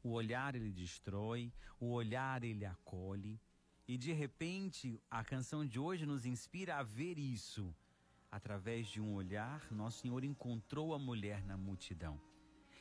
O 0.02 0.11
olhar 0.11 0.54
ele 0.54 0.71
destrói, 0.71 1.52
o 1.80 1.90
olhar 1.90 2.45
ele 2.45 2.64
acolhe. 2.64 3.40
E 3.88 3.99
de 3.99 4.12
repente, 4.12 5.00
a 5.11 5.25
canção 5.25 5.66
de 5.66 5.78
hoje 5.78 6.06
nos 6.06 6.25
inspira 6.25 6.76
a 6.76 6.83
ver 6.83 7.18
isso. 7.18 7.75
Através 8.30 8.87
de 8.88 9.00
um 9.00 9.14
olhar, 9.14 9.66
Nosso 9.71 10.00
Senhor 10.00 10.23
encontrou 10.23 10.95
a 10.95 10.99
mulher 10.99 11.45
na 11.45 11.56
multidão. 11.56 12.21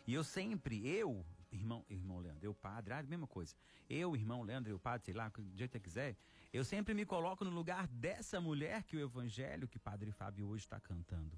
E 0.06 0.14
eu 0.14 0.24
sempre, 0.24 0.88
eu, 0.88 1.26
irmão, 1.56 1.86
irmão 1.90 2.20
Leandro, 2.20 2.46
eu 2.46 2.54
padre, 2.54 2.94
ah, 2.94 3.04
mesma 3.04 3.28
coisa. 3.28 3.56
Eu, 3.90 4.16
irmão 4.16 4.44
Leandro, 4.44 4.72
eu 4.72 4.80
padre, 4.80 5.06
sei 5.06 5.14
lá, 5.14 5.30
do 5.30 5.58
jeito 5.58 5.72
que 5.72 5.80
quiser, 5.80 6.16
Eu 6.54 6.64
sempre 6.64 6.94
me 6.94 7.06
coloco 7.06 7.44
no 7.44 7.52
lugar 7.52 7.88
dessa 7.88 8.40
mulher 8.40 8.84
que 8.84 8.96
o 8.96 9.00
evangelho 9.00 9.68
que 9.68 9.78
Padre 9.78 10.12
Fábio 10.12 10.48
hoje 10.48 10.64
está 10.64 10.80
cantando. 10.80 11.38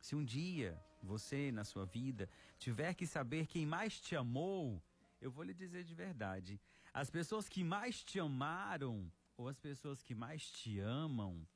Se 0.00 0.16
um 0.16 0.24
dia 0.24 0.80
você, 1.02 1.52
na 1.52 1.64
sua 1.64 1.84
vida, 1.84 2.28
tiver 2.58 2.94
que 2.94 3.06
saber 3.06 3.46
quem 3.46 3.64
mais 3.64 4.00
te 4.00 4.16
amou, 4.16 4.82
eu 5.20 5.30
vou 5.30 5.44
lhe 5.44 5.54
dizer 5.54 5.84
de 5.84 5.94
verdade: 5.94 6.60
as 6.92 7.10
pessoas 7.10 7.48
que 7.48 7.62
mais 7.62 8.02
te 8.02 8.18
amaram 8.18 9.10
ou 9.36 9.46
as 9.48 9.58
pessoas 9.58 10.02
que 10.02 10.14
mais 10.14 10.50
te 10.50 10.80
amam 10.80 11.46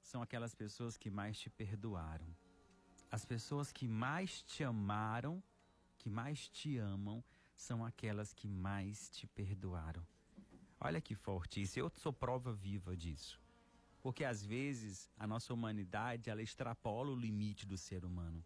são 0.00 0.22
aquelas 0.22 0.54
pessoas 0.54 0.96
que 0.96 1.10
mais 1.10 1.38
te 1.38 1.48
perdoaram. 1.50 2.26
As 3.10 3.24
pessoas 3.24 3.70
que 3.70 3.86
mais 3.86 4.42
te 4.42 4.64
amaram, 4.64 5.42
que 5.98 6.08
mais 6.08 6.48
te 6.48 6.78
amam, 6.78 7.22
são 7.60 7.84
aquelas 7.84 8.32
que 8.32 8.48
mais 8.48 9.10
te 9.10 9.26
perdoaram. 9.26 10.02
Olha 10.80 11.00
que 11.00 11.14
forte 11.14 11.60
isso. 11.60 11.78
Eu 11.78 11.92
sou 11.96 12.12
prova 12.12 12.52
viva 12.54 12.96
disso. 12.96 13.38
Porque 14.00 14.24
às 14.24 14.42
vezes 14.42 15.10
a 15.18 15.26
nossa 15.26 15.52
humanidade 15.52 16.30
ela 16.30 16.40
extrapola 16.40 17.10
o 17.10 17.14
limite 17.14 17.66
do 17.66 17.76
ser 17.76 18.04
humano. 18.04 18.42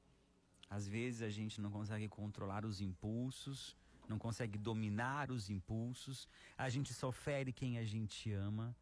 Às 0.68 0.88
vezes 0.88 1.22
a 1.22 1.30
gente 1.30 1.60
não 1.60 1.70
consegue 1.70 2.08
controlar 2.08 2.64
os 2.64 2.80
impulsos, 2.80 3.76
não 4.08 4.18
consegue 4.18 4.58
dominar 4.58 5.30
os 5.30 5.48
impulsos, 5.48 6.28
a 6.58 6.68
gente 6.68 6.92
só 6.92 7.12
fere 7.12 7.52
quem 7.52 7.78
a 7.78 7.84
gente 7.84 8.32
ama. 8.32 8.76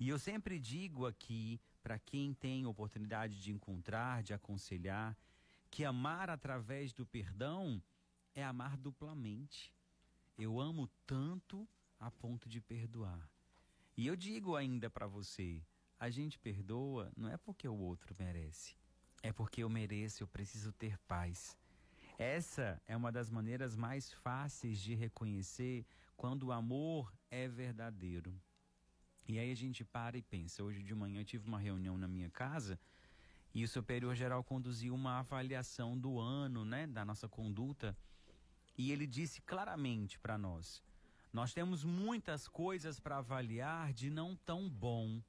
E 0.00 0.08
eu 0.08 0.18
sempre 0.18 0.58
digo 0.58 1.06
aqui, 1.06 1.60
para 1.80 1.96
quem 1.96 2.34
tem 2.34 2.66
oportunidade 2.66 3.40
de 3.40 3.52
encontrar, 3.52 4.24
de 4.24 4.34
aconselhar, 4.34 5.16
que 5.70 5.84
amar 5.84 6.28
através 6.28 6.92
do 6.92 7.06
perdão 7.06 7.80
é 8.34 8.44
amar 8.44 8.76
duplamente. 8.76 9.75
Eu 10.38 10.60
amo 10.60 10.88
tanto 11.06 11.66
a 11.98 12.10
ponto 12.10 12.48
de 12.48 12.60
perdoar. 12.60 13.30
E 13.96 14.06
eu 14.06 14.14
digo 14.14 14.54
ainda 14.54 14.90
para 14.90 15.06
você, 15.06 15.62
a 15.98 16.10
gente 16.10 16.38
perdoa 16.38 17.10
não 17.16 17.28
é 17.30 17.36
porque 17.38 17.66
o 17.66 17.76
outro 17.76 18.14
merece, 18.18 18.76
é 19.22 19.32
porque 19.32 19.62
eu 19.62 19.70
mereço, 19.70 20.22
eu 20.22 20.28
preciso 20.28 20.72
ter 20.72 20.98
paz. 21.08 21.56
Essa 22.18 22.80
é 22.86 22.96
uma 22.96 23.10
das 23.10 23.30
maneiras 23.30 23.76
mais 23.76 24.12
fáceis 24.12 24.78
de 24.80 24.94
reconhecer 24.94 25.86
quando 26.16 26.44
o 26.44 26.52
amor 26.52 27.12
é 27.30 27.48
verdadeiro. 27.48 28.34
E 29.28 29.38
aí 29.38 29.50
a 29.50 29.56
gente 29.56 29.84
para 29.84 30.16
e 30.16 30.22
pensa. 30.22 30.62
Hoje 30.62 30.82
de 30.82 30.94
manhã 30.94 31.20
eu 31.20 31.24
tive 31.24 31.48
uma 31.48 31.58
reunião 31.58 31.98
na 31.98 32.06
minha 32.06 32.30
casa 32.30 32.78
e 33.54 33.64
o 33.64 33.68
superior 33.68 34.14
geral 34.14 34.44
conduziu 34.44 34.94
uma 34.94 35.18
avaliação 35.18 35.98
do 35.98 36.20
ano, 36.20 36.64
né, 36.64 36.86
da 36.86 37.04
nossa 37.04 37.26
conduta, 37.26 37.96
e 38.76 38.92
ele 38.92 39.06
disse 39.06 39.40
claramente 39.42 40.18
para 40.18 40.36
nós: 40.36 40.82
nós 41.32 41.52
temos 41.52 41.84
muitas 41.84 42.48
coisas 42.48 42.98
para 42.98 43.18
avaliar 43.18 43.92
de 43.92 44.10
não 44.10 44.36
tão 44.36 44.68
bom, 44.68 45.22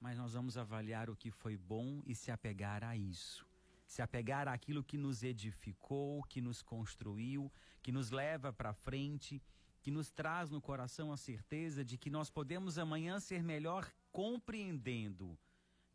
mas 0.00 0.18
nós 0.18 0.32
vamos 0.32 0.56
avaliar 0.56 1.08
o 1.08 1.16
que 1.16 1.30
foi 1.30 1.56
bom 1.56 2.02
e 2.06 2.14
se 2.14 2.30
apegar 2.30 2.82
a 2.82 2.96
isso. 2.96 3.46
Se 3.86 4.00
apegar 4.00 4.48
àquilo 4.48 4.82
que 4.82 4.96
nos 4.96 5.22
edificou, 5.22 6.22
que 6.24 6.40
nos 6.40 6.62
construiu, 6.62 7.52
que 7.82 7.92
nos 7.92 8.10
leva 8.10 8.52
para 8.52 8.72
frente, 8.72 9.42
que 9.80 9.90
nos 9.90 10.10
traz 10.10 10.50
no 10.50 10.60
coração 10.60 11.12
a 11.12 11.16
certeza 11.16 11.84
de 11.84 11.98
que 11.98 12.08
nós 12.08 12.30
podemos 12.30 12.78
amanhã 12.78 13.20
ser 13.20 13.42
melhor 13.42 13.92
compreendendo 14.10 15.38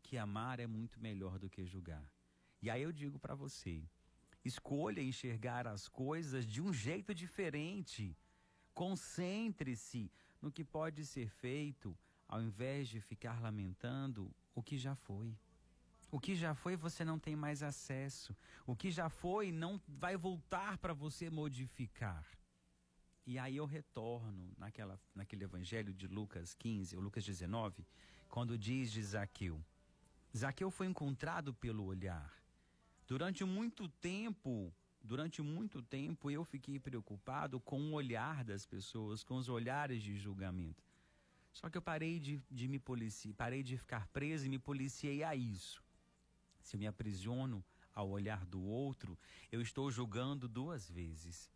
que 0.02 0.16
amar 0.16 0.60
é 0.60 0.66
muito 0.66 1.00
melhor 1.00 1.38
do 1.38 1.50
que 1.50 1.64
julgar. 1.64 2.10
E 2.62 2.70
aí 2.70 2.82
eu 2.82 2.92
digo 2.92 3.18
para 3.18 3.34
você, 3.34 3.82
escolha 4.44 5.02
enxergar 5.02 5.66
as 5.66 5.88
coisas 5.88 6.46
de 6.46 6.60
um 6.62 6.72
jeito 6.72 7.14
diferente 7.14 8.16
Concentre-se 8.78 10.08
no 10.40 10.52
que 10.52 10.64
pode 10.64 11.04
ser 11.04 11.28
feito, 11.28 11.98
ao 12.28 12.40
invés 12.40 12.86
de 12.86 13.00
ficar 13.00 13.42
lamentando 13.42 14.32
o 14.54 14.62
que 14.62 14.78
já 14.78 14.94
foi. 14.94 15.36
O 16.12 16.20
que 16.20 16.36
já 16.36 16.54
foi 16.54 16.76
você 16.76 17.04
não 17.04 17.18
tem 17.18 17.34
mais 17.34 17.60
acesso. 17.60 18.36
O 18.64 18.76
que 18.76 18.92
já 18.92 19.08
foi 19.08 19.50
não 19.50 19.80
vai 19.88 20.16
voltar 20.16 20.78
para 20.78 20.94
você 20.94 21.28
modificar. 21.28 22.24
E 23.26 23.36
aí 23.36 23.56
eu 23.56 23.66
retorno 23.66 24.54
naquela, 24.56 24.96
naquele 25.12 25.42
evangelho 25.42 25.92
de 25.92 26.06
Lucas 26.06 26.54
15, 26.54 26.94
ou 26.94 27.02
Lucas 27.02 27.24
19, 27.24 27.84
quando 28.28 28.56
diz 28.56 28.92
de 28.92 29.02
Zaqueu. 29.02 29.60
Zaqueu 30.36 30.70
foi 30.70 30.86
encontrado 30.86 31.52
pelo 31.52 31.82
olhar. 31.82 32.32
Durante 33.08 33.44
muito 33.44 33.88
tempo, 33.88 34.72
Durante 35.08 35.40
muito 35.40 35.80
tempo 35.80 36.30
eu 36.30 36.44
fiquei 36.44 36.78
preocupado 36.78 37.58
com 37.60 37.80
o 37.80 37.92
olhar 37.92 38.44
das 38.44 38.66
pessoas, 38.66 39.24
com 39.24 39.36
os 39.36 39.48
olhares 39.48 40.02
de 40.02 40.16
julgamento. 40.16 40.84
Só 41.50 41.70
que 41.70 41.78
eu 41.78 41.82
parei 41.82 42.20
de, 42.20 42.42
de 42.50 42.68
me 42.68 42.78
policiar, 42.78 43.34
parei 43.34 43.62
de 43.62 43.78
ficar 43.78 44.06
preso 44.08 44.44
e 44.44 44.50
me 44.50 44.58
policiei 44.58 45.24
a 45.24 45.34
isso. 45.34 45.82
Se 46.60 46.76
eu 46.76 46.80
me 46.80 46.86
aprisiono 46.86 47.64
ao 47.94 48.10
olhar 48.10 48.44
do 48.44 48.60
outro, 48.62 49.18
eu 49.50 49.62
estou 49.62 49.90
julgando 49.90 50.46
duas 50.46 50.90
vezes, 50.90 51.50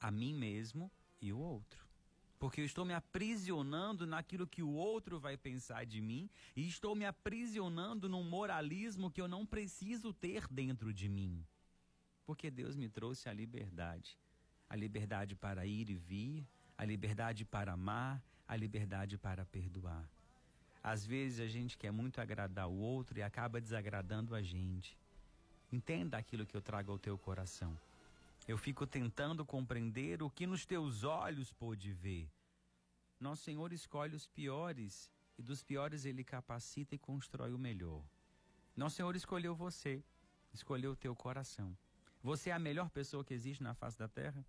a 0.00 0.10
mim 0.10 0.32
mesmo 0.32 0.90
e 1.20 1.30
o 1.30 1.38
outro. 1.38 1.83
Porque 2.44 2.60
eu 2.60 2.66
estou 2.66 2.84
me 2.84 2.92
aprisionando 2.92 4.06
naquilo 4.06 4.46
que 4.46 4.62
o 4.62 4.74
outro 4.74 5.18
vai 5.18 5.34
pensar 5.34 5.86
de 5.86 5.98
mim 5.98 6.28
e 6.54 6.68
estou 6.68 6.94
me 6.94 7.06
aprisionando 7.06 8.06
num 8.06 8.22
moralismo 8.22 9.10
que 9.10 9.18
eu 9.18 9.26
não 9.26 9.46
preciso 9.46 10.12
ter 10.12 10.46
dentro 10.48 10.92
de 10.92 11.08
mim. 11.08 11.42
Porque 12.26 12.50
Deus 12.50 12.76
me 12.76 12.86
trouxe 12.86 13.30
a 13.30 13.32
liberdade. 13.32 14.18
A 14.68 14.76
liberdade 14.76 15.34
para 15.34 15.64
ir 15.64 15.88
e 15.88 15.94
vir, 15.94 16.46
a 16.76 16.84
liberdade 16.84 17.46
para 17.46 17.72
amar, 17.72 18.22
a 18.46 18.54
liberdade 18.54 19.16
para 19.16 19.46
perdoar. 19.46 20.06
Às 20.82 21.06
vezes 21.06 21.40
a 21.40 21.46
gente 21.46 21.78
quer 21.78 21.92
muito 21.92 22.20
agradar 22.20 22.68
o 22.68 22.76
outro 22.76 23.18
e 23.18 23.22
acaba 23.22 23.58
desagradando 23.58 24.34
a 24.34 24.42
gente. 24.42 24.98
Entenda 25.72 26.18
aquilo 26.18 26.44
que 26.44 26.54
eu 26.54 26.60
trago 26.60 26.92
ao 26.92 26.98
teu 26.98 27.16
coração. 27.16 27.74
Eu 28.46 28.58
fico 28.58 28.86
tentando 28.86 29.44
compreender 29.44 30.22
o 30.22 30.28
que 30.28 30.46
nos 30.46 30.66
teus 30.66 31.02
olhos 31.02 31.52
pôde 31.52 31.92
ver. 31.92 32.30
Nosso 33.18 33.42
Senhor 33.42 33.72
escolhe 33.72 34.14
os 34.14 34.26
piores 34.26 35.10
e 35.38 35.42
dos 35.42 35.62
piores 35.62 36.04
ele 36.04 36.22
capacita 36.22 36.94
e 36.94 36.98
constrói 36.98 37.54
o 37.54 37.58
melhor. 37.58 38.04
Nosso 38.76 38.96
Senhor 38.96 39.16
escolheu 39.16 39.54
você, 39.54 40.04
escolheu 40.52 40.92
o 40.92 40.96
teu 40.96 41.16
coração. 41.16 41.76
Você 42.22 42.50
é 42.50 42.52
a 42.52 42.58
melhor 42.58 42.90
pessoa 42.90 43.24
que 43.24 43.32
existe 43.32 43.62
na 43.62 43.74
face 43.74 43.98
da 43.98 44.08
terra? 44.08 44.44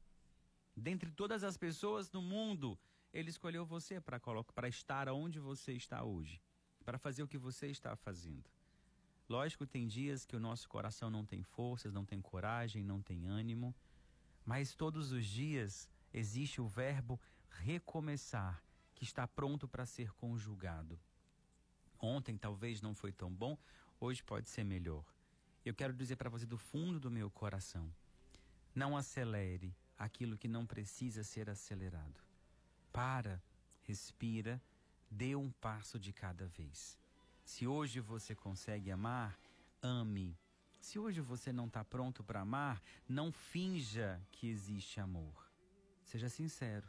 Dentre 0.76 1.10
todas 1.10 1.44
as 1.44 1.56
pessoas 1.56 2.12
no 2.12 2.22
mundo, 2.22 2.78
ele 3.14 3.30
escolheu 3.30 3.66
você 3.66 4.02
para 4.02 4.68
estar 4.68 5.08
onde 5.08 5.40
você 5.40 5.72
está 5.72 6.04
hoje, 6.04 6.42
para 6.84 6.98
fazer 6.98 7.24
o 7.24 7.28
que 7.28 7.38
você 7.38 7.68
está 7.68 7.96
fazendo. 7.96 8.44
Lógico, 9.28 9.66
tem 9.66 9.88
dias 9.88 10.26
que 10.26 10.36
o 10.36 10.40
nosso 10.40 10.68
coração 10.68 11.10
não 11.10 11.26
tem 11.26 11.42
forças, 11.42 11.94
não 11.94 12.06
tem 12.06 12.22
coragem, 12.22 12.84
não 12.84 13.02
tem 13.02 13.26
ânimo, 13.26 13.74
mas 14.46 14.76
todos 14.76 15.12
os 15.12 15.26
dias 15.26 15.90
existe 16.14 16.62
o 16.62 16.68
verbo 16.68 17.20
recomeçar, 17.50 18.64
que 18.94 19.04
está 19.04 19.28
pronto 19.28 19.68
para 19.68 19.86
ser 19.86 20.12
conjugado. 20.14 21.00
Ontem 22.00 22.38
talvez 22.38 22.82
não 22.82 22.94
foi 22.94 23.12
tão 23.12 23.34
bom, 23.34 23.58
hoje 24.00 24.24
pode 24.24 24.50
ser 24.50 24.64
melhor. 24.64 25.04
Eu 25.66 25.74
quero 25.74 25.94
dizer 25.94 26.16
para 26.16 26.30
você 26.30 26.46
do 26.46 26.58
fundo 26.58 27.00
do 27.00 27.10
meu 27.10 27.30
coração: 27.32 27.92
não 28.74 28.96
acelere 28.96 29.76
aquilo 29.98 30.38
que 30.38 30.48
não 30.48 30.66
precisa 30.66 31.24
ser 31.24 31.50
acelerado. 31.50 32.22
Para, 32.92 33.42
respira, 33.82 34.62
dê 35.10 35.36
um 35.36 35.50
passo 35.52 36.00
de 36.00 36.14
cada 36.14 36.46
vez. 36.48 36.98
Se 37.44 37.66
hoje 37.66 38.00
você 38.00 38.36
consegue 38.36 38.92
amar, 38.92 39.40
ame. 39.82 40.38
Se 40.86 41.00
hoje 41.00 41.20
você 41.20 41.52
não 41.52 41.66
está 41.66 41.84
pronto 41.84 42.24
para 42.24 42.42
amar, 42.42 42.80
não 43.10 43.32
finja 43.32 44.22
que 44.32 44.48
existe 44.48 45.00
amor. 45.00 45.52
Seja 46.04 46.30
sincero, 46.30 46.88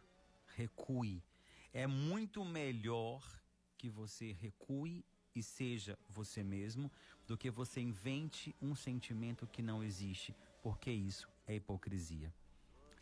recue. 0.55 1.25
É 1.73 1.87
muito 1.87 2.45
melhor 2.45 3.25
que 3.79 3.89
você 3.89 4.33
recue 4.33 5.03
e 5.35 5.43
seja 5.43 5.99
você 6.11 6.45
mesmo 6.45 6.93
do 7.27 7.39
que 7.39 7.51
você 7.51 7.81
invente 7.81 8.55
um 8.61 8.75
sentimento 8.75 9.47
que 9.47 9.63
não 9.63 9.83
existe, 9.83 10.37
porque 10.63 10.91
isso 10.91 11.27
é 11.47 11.55
hipocrisia. 11.55 12.31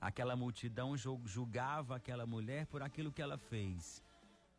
Aquela 0.00 0.36
multidão 0.36 0.96
julgava 0.96 1.96
aquela 1.96 2.24
mulher 2.24 2.66
por 2.66 2.82
aquilo 2.82 3.10
que 3.10 3.20
ela 3.20 3.36
fez. 3.36 4.00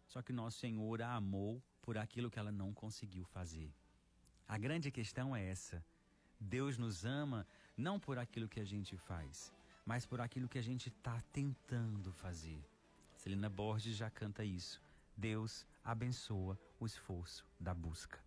Só 0.06 0.22
que 0.22 0.34
nosso 0.34 0.60
Senhor 0.60 1.02
a 1.02 1.16
amou 1.16 1.64
por 1.82 1.98
aquilo 1.98 2.30
que 2.30 2.38
ela 2.38 2.52
não 2.52 2.74
conseguiu 2.74 3.24
fazer. 3.24 3.74
A 4.46 4.58
grande 4.58 4.92
questão 4.92 5.34
é 5.34 5.42
essa. 5.50 5.82
Deus 6.40 6.78
nos 6.78 7.06
ama 7.06 7.48
não 7.78 8.00
por 8.00 8.18
aquilo 8.18 8.48
que 8.48 8.60
a 8.60 8.66
gente 8.66 8.98
faz, 8.98 9.54
mas 9.86 10.06
por 10.06 10.22
aquilo 10.22 10.48
que 10.48 10.58
a 10.58 10.62
gente 10.62 10.90
está 10.90 11.22
tentando 11.32 12.12
fazer. 12.12 12.64
Celina 13.16 13.50
Borges 13.50 13.96
já 13.96 14.10
canta 14.10 14.44
isso. 14.44 14.82
Deus 15.18 15.66
abençoa 15.84 16.60
o 16.80 16.86
esforço 16.86 17.46
da 17.60 17.74
busca. 17.74 18.20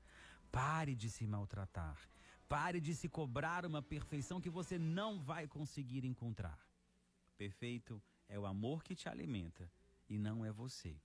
Pare 0.50 0.94
de 0.94 1.10
se 1.10 1.26
maltratar. 1.26 1.98
Pare 2.48 2.80
de 2.80 2.94
se 2.94 3.08
cobrar 3.08 3.66
uma 3.66 3.82
perfeição 3.82 4.40
que 4.40 4.48
você 4.48 4.78
não 4.78 5.20
vai 5.20 5.46
conseguir 5.46 6.04
encontrar. 6.04 6.58
Perfeito 7.36 8.02
é 8.28 8.38
o 8.38 8.46
amor 8.46 8.82
que 8.82 8.94
te 8.94 9.08
alimenta 9.08 9.70
e 10.08 10.18
não 10.18 10.44
é 10.44 10.50
você. 10.50 10.96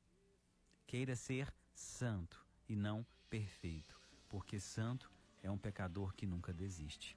Queira 0.88 1.16
ser 1.16 1.54
santo 1.74 2.46
e 2.68 2.76
não 2.76 3.06
perfeito, 3.30 4.00
porque 4.30 4.60
santo 4.60 5.12
é 5.44 5.52
um 5.52 5.58
pecador 5.58 6.14
que 6.14 6.26
nunca 6.26 6.52
desiste. 6.54 7.16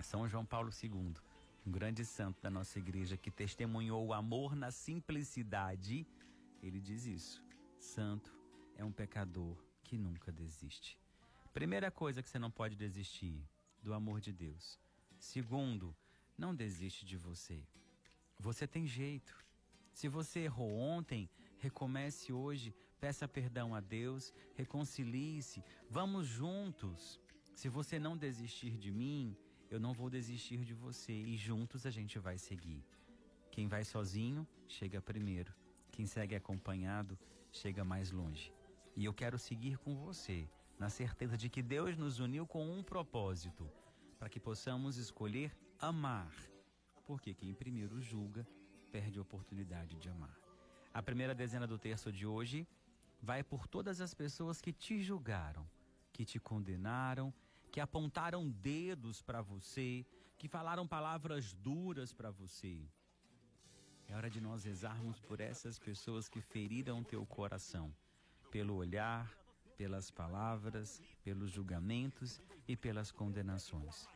São 0.00 0.28
João 0.28 0.46
Paulo 0.46 0.70
II, 0.70 1.14
um 1.66 1.72
grande 1.72 2.04
santo 2.04 2.40
da 2.40 2.50
nossa 2.50 2.78
igreja 2.78 3.16
que 3.16 3.30
testemunhou 3.30 4.06
o 4.06 4.12
amor 4.12 4.54
na 4.54 4.70
simplicidade, 4.70 6.06
ele 6.62 6.80
diz 6.80 7.06
isso: 7.06 7.42
santo 7.78 8.32
é 8.76 8.84
um 8.84 8.92
pecador 8.92 9.56
que 9.82 9.98
nunca 9.98 10.30
desiste. 10.30 10.98
Primeira 11.52 11.90
coisa 11.90 12.22
que 12.22 12.30
você 12.30 12.38
não 12.38 12.50
pode 12.50 12.76
desistir 12.76 13.42
do 13.82 13.92
amor 13.92 14.20
de 14.20 14.32
Deus. 14.32 14.78
Segundo, 15.18 15.96
não 16.38 16.54
desiste 16.54 17.04
de 17.04 17.16
você. 17.16 17.66
Você 18.38 18.66
tem 18.66 18.86
jeito. 18.86 19.36
Se 19.92 20.08
você 20.08 20.40
errou 20.40 20.72
ontem, 20.72 21.28
recomece 21.58 22.32
hoje, 22.32 22.74
peça 23.00 23.26
perdão 23.26 23.74
a 23.74 23.80
Deus, 23.80 24.32
reconcilie-se, 24.54 25.62
vamos 25.90 26.26
juntos. 26.26 27.20
Se 27.54 27.68
você 27.68 27.98
não 27.98 28.16
desistir 28.16 28.76
de 28.76 28.90
mim, 28.90 29.36
eu 29.70 29.78
não 29.78 29.92
vou 29.92 30.10
desistir 30.10 30.64
de 30.64 30.74
você 30.74 31.12
e 31.12 31.36
juntos 31.36 31.86
a 31.86 31.90
gente 31.90 32.18
vai 32.18 32.38
seguir. 32.38 32.84
Quem 33.50 33.68
vai 33.68 33.84
sozinho, 33.84 34.46
chega 34.66 35.00
primeiro. 35.00 35.54
Quem 35.90 36.06
segue 36.06 36.34
acompanhado, 36.34 37.18
chega 37.52 37.84
mais 37.84 38.10
longe. 38.10 38.52
E 38.96 39.04
eu 39.04 39.12
quero 39.12 39.38
seguir 39.38 39.78
com 39.78 39.94
você, 39.94 40.48
na 40.78 40.88
certeza 40.88 41.36
de 41.36 41.48
que 41.48 41.62
Deus 41.62 41.96
nos 41.96 42.18
uniu 42.20 42.46
com 42.46 42.66
um 42.70 42.82
propósito, 42.82 43.70
para 44.18 44.28
que 44.28 44.40
possamos 44.40 44.96
escolher 44.96 45.56
amar. 45.78 46.32
Porque 47.04 47.34
quem 47.34 47.54
primeiro 47.54 48.00
julga, 48.00 48.46
perde 48.90 49.18
a 49.18 49.22
oportunidade 49.22 49.96
de 49.96 50.08
amar. 50.08 50.38
A 50.92 51.02
primeira 51.02 51.34
dezena 51.34 51.66
do 51.66 51.78
terço 51.78 52.10
de 52.12 52.26
hoje 52.26 52.66
vai 53.22 53.42
por 53.42 53.68
todas 53.68 54.00
as 54.00 54.14
pessoas 54.14 54.60
que 54.60 54.72
te 54.72 55.00
julgaram, 55.00 55.68
que 56.12 56.24
te 56.24 56.38
condenaram, 56.38 57.32
que 57.70 57.80
apontaram 57.80 58.48
dedos 58.48 59.22
para 59.22 59.40
você, 59.40 60.04
que 60.36 60.48
falaram 60.48 60.86
palavras 60.86 61.52
duras 61.52 62.12
para 62.12 62.30
você. 62.30 62.88
É 64.08 64.16
hora 64.16 64.28
de 64.28 64.40
nós 64.40 64.64
rezarmos 64.64 65.20
por 65.20 65.40
essas 65.40 65.78
pessoas 65.78 66.28
que 66.28 66.40
feriram 66.40 67.04
teu 67.04 67.24
coração, 67.24 67.94
pelo 68.50 68.74
olhar, 68.74 69.32
pelas 69.76 70.10
palavras, 70.10 71.00
pelos 71.22 71.50
julgamentos 71.50 72.40
e 72.66 72.76
pelas 72.76 73.12
condenações. 73.12 74.08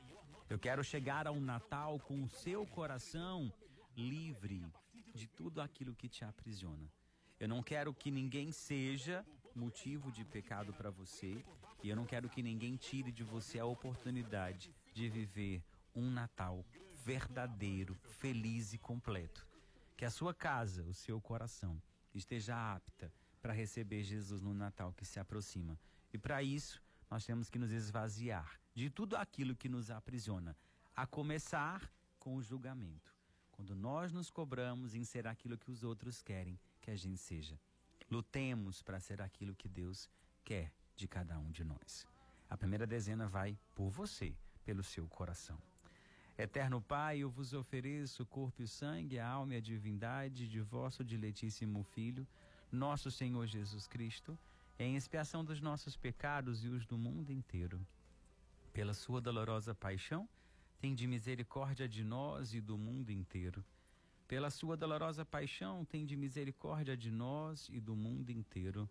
Eu 0.50 0.58
quero 0.58 0.82
chegar 0.82 1.26
ao 1.26 1.40
Natal 1.40 1.98
com 2.00 2.22
o 2.22 2.28
seu 2.28 2.66
coração 2.66 3.52
livre 3.96 4.66
de 5.14 5.26
tudo 5.28 5.60
aquilo 5.60 5.94
que 5.94 6.08
te 6.08 6.24
aprisiona. 6.24 6.92
Eu 7.38 7.48
não 7.48 7.62
quero 7.62 7.94
que 7.94 8.10
ninguém 8.10 8.50
seja 8.50 9.24
motivo 9.54 10.10
de 10.10 10.24
pecado 10.24 10.72
para 10.72 10.90
você 10.90 11.44
e 11.84 11.90
eu 11.90 11.94
não 11.94 12.06
quero 12.06 12.30
que 12.30 12.42
ninguém 12.42 12.76
tire 12.76 13.12
de 13.12 13.22
você 13.22 13.58
a 13.58 13.66
oportunidade 13.66 14.74
de 14.94 15.06
viver 15.06 15.62
um 15.94 16.10
Natal 16.10 16.64
verdadeiro, 17.04 17.94
feliz 18.18 18.72
e 18.72 18.78
completo. 18.78 19.46
Que 19.94 20.06
a 20.06 20.10
sua 20.10 20.32
casa, 20.32 20.82
o 20.84 20.94
seu 20.94 21.20
coração, 21.20 21.78
esteja 22.14 22.56
apta 22.74 23.12
para 23.42 23.52
receber 23.52 24.02
Jesus 24.02 24.40
no 24.40 24.54
Natal 24.54 24.94
que 24.94 25.04
se 25.04 25.20
aproxima. 25.20 25.78
E 26.10 26.16
para 26.16 26.42
isso, 26.42 26.82
nós 27.10 27.26
temos 27.26 27.50
que 27.50 27.58
nos 27.58 27.70
esvaziar 27.70 28.58
de 28.74 28.88
tudo 28.88 29.14
aquilo 29.14 29.54
que 29.54 29.68
nos 29.68 29.90
aprisiona, 29.90 30.56
a 30.96 31.06
começar 31.06 31.92
com 32.18 32.34
o 32.36 32.42
julgamento 32.42 33.14
quando 33.52 33.76
nós 33.76 34.10
nos 34.10 34.30
cobramos 34.30 34.94
em 34.94 35.04
ser 35.04 35.26
aquilo 35.26 35.58
que 35.58 35.70
os 35.70 35.84
outros 35.84 36.22
querem 36.22 36.58
que 36.80 36.90
a 36.90 36.96
gente 36.96 37.18
seja. 37.18 37.60
Lutemos 38.10 38.80
para 38.80 38.98
ser 38.98 39.20
aquilo 39.20 39.54
que 39.54 39.68
Deus 39.68 40.08
quer 40.42 40.72
de 40.96 41.06
cada 41.08 41.38
um 41.38 41.50
de 41.50 41.64
nós. 41.64 42.06
A 42.48 42.56
primeira 42.56 42.86
dezena 42.86 43.26
vai 43.26 43.58
por 43.74 43.88
você, 43.88 44.34
pelo 44.64 44.82
seu 44.82 45.06
coração. 45.08 45.58
Eterno 46.36 46.80
Pai, 46.80 47.18
eu 47.18 47.30
vos 47.30 47.52
ofereço 47.52 48.24
o 48.24 48.26
corpo 48.26 48.62
e 48.62 48.66
sangue, 48.66 49.18
a 49.18 49.28
alma 49.28 49.54
e 49.54 49.56
a 49.56 49.60
divindade 49.60 50.48
de 50.48 50.60
vosso 50.60 51.04
diletíssimo 51.04 51.84
Filho, 51.84 52.26
nosso 52.72 53.10
Senhor 53.10 53.46
Jesus 53.46 53.86
Cristo, 53.86 54.36
em 54.78 54.96
expiação 54.96 55.44
dos 55.44 55.60
nossos 55.60 55.96
pecados 55.96 56.64
e 56.64 56.68
os 56.68 56.84
do 56.84 56.98
mundo 56.98 57.30
inteiro. 57.30 57.80
Pela 58.72 58.92
sua 58.92 59.20
dolorosa 59.20 59.74
paixão, 59.74 60.28
de 60.82 61.06
misericórdia 61.06 61.88
de 61.88 62.04
nós 62.04 62.52
e 62.52 62.60
do 62.60 62.76
mundo 62.76 63.10
inteiro. 63.10 63.64
Pela 64.26 64.50
sua 64.50 64.76
dolorosa 64.76 65.24
paixão, 65.24 65.86
de 66.04 66.16
misericórdia 66.16 66.96
de 66.96 67.10
nós 67.10 67.68
e 67.72 67.80
do 67.80 67.94
mundo 67.94 68.30
inteiro. 68.30 68.90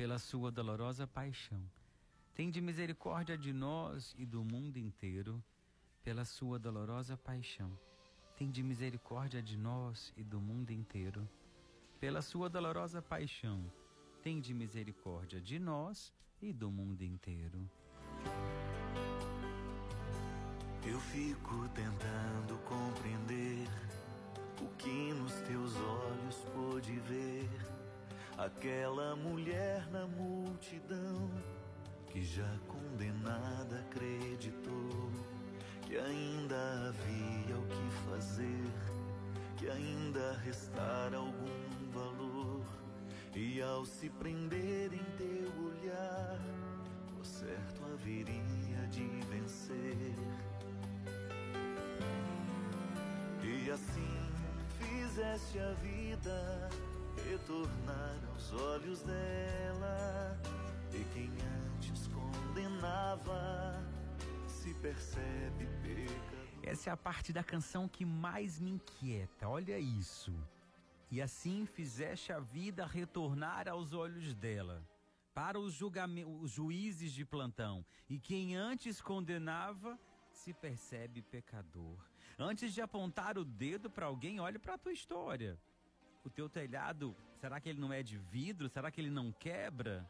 Pela 0.00 0.18
sua 0.18 0.50
dolorosa 0.50 1.06
paixão, 1.06 1.62
tende 2.34 2.58
misericórdia 2.58 3.36
de 3.36 3.52
nós 3.52 4.14
e 4.16 4.24
do 4.24 4.42
mundo 4.42 4.78
inteiro. 4.78 5.44
Pela 6.02 6.24
sua 6.24 6.58
dolorosa 6.58 7.18
paixão, 7.18 7.78
tende 8.34 8.62
misericórdia 8.62 9.42
de 9.42 9.58
nós 9.58 10.10
e 10.16 10.24
do 10.24 10.40
mundo 10.40 10.70
inteiro. 10.70 11.28
Pela 12.00 12.22
sua 12.22 12.48
dolorosa 12.48 13.02
paixão, 13.02 13.62
tende 14.22 14.54
misericórdia 14.54 15.38
de 15.38 15.58
nós 15.58 16.14
e 16.40 16.50
do 16.50 16.70
mundo 16.70 17.02
inteiro. 17.02 17.60
Eu 20.82 20.98
fico 20.98 21.68
tentando 21.74 22.58
compreender 22.64 23.68
o 24.62 24.68
que 24.78 25.12
nos 25.12 25.34
teus 25.42 25.76
olhos 25.76 26.36
pôde 26.54 26.98
ver. 27.00 27.79
Aquela 28.40 29.14
mulher 29.16 29.86
na 29.92 30.06
multidão 30.06 31.30
que 32.06 32.24
já 32.24 32.50
condenada 32.66 33.80
acreditou 33.80 35.10
que 35.82 35.98
ainda 35.98 36.88
havia 36.88 37.58
o 37.58 37.66
que 37.66 37.90
fazer, 38.08 38.64
que 39.58 39.68
ainda 39.68 40.38
restara 40.38 41.18
algum 41.18 41.90
valor. 41.92 42.64
E 43.36 43.60
ao 43.60 43.84
se 43.84 44.08
prender 44.08 44.94
em 44.94 45.04
teu 45.18 45.62
olhar, 45.62 46.40
o 47.20 47.22
certo 47.22 47.84
haveria 47.92 48.86
de 48.88 49.06
vencer. 49.26 50.16
E 53.42 53.70
assim 53.70 54.30
fizeste 54.78 55.58
a 55.58 55.72
vida 55.74 56.70
retornar 57.28 58.20
aos 58.32 58.52
olhos 58.52 59.02
dela. 59.02 60.40
E 60.92 61.04
quem 61.12 61.30
antes 61.74 62.08
condenava 62.08 63.84
se 64.46 64.74
percebe 64.74 65.66
pecador. 65.82 66.40
Essa 66.62 66.90
é 66.90 66.92
a 66.92 66.96
parte 66.96 67.32
da 67.32 67.42
canção 67.42 67.88
que 67.88 68.04
mais 68.04 68.60
me 68.60 68.70
inquieta. 68.72 69.48
Olha 69.48 69.78
isso. 69.78 70.32
E 71.10 71.20
assim 71.20 71.66
fizeste 71.66 72.32
a 72.32 72.38
vida 72.38 72.86
retornar 72.86 73.68
aos 73.68 73.92
olhos 73.92 74.34
dela, 74.34 74.86
para 75.34 75.58
os, 75.58 75.80
os 75.80 76.50
juízes 76.52 77.12
de 77.12 77.24
plantão. 77.24 77.84
E 78.08 78.18
quem 78.18 78.54
antes 78.54 79.00
condenava 79.00 79.98
se 80.32 80.52
percebe 80.52 81.22
pecador. 81.22 81.98
Antes 82.38 82.72
de 82.72 82.80
apontar 82.80 83.36
o 83.36 83.44
dedo 83.44 83.90
para 83.90 84.06
alguém, 84.06 84.38
olhe 84.38 84.58
para 84.58 84.74
a 84.74 84.78
tua 84.78 84.92
história. 84.92 85.58
O 86.24 86.28
teu 86.28 86.48
telhado, 86.48 87.16
será 87.40 87.58
que 87.60 87.68
ele 87.68 87.80
não 87.80 87.92
é 87.92 88.02
de 88.02 88.18
vidro? 88.18 88.68
Será 88.68 88.90
que 88.90 89.00
ele 89.00 89.10
não 89.10 89.32
quebra? 89.32 90.06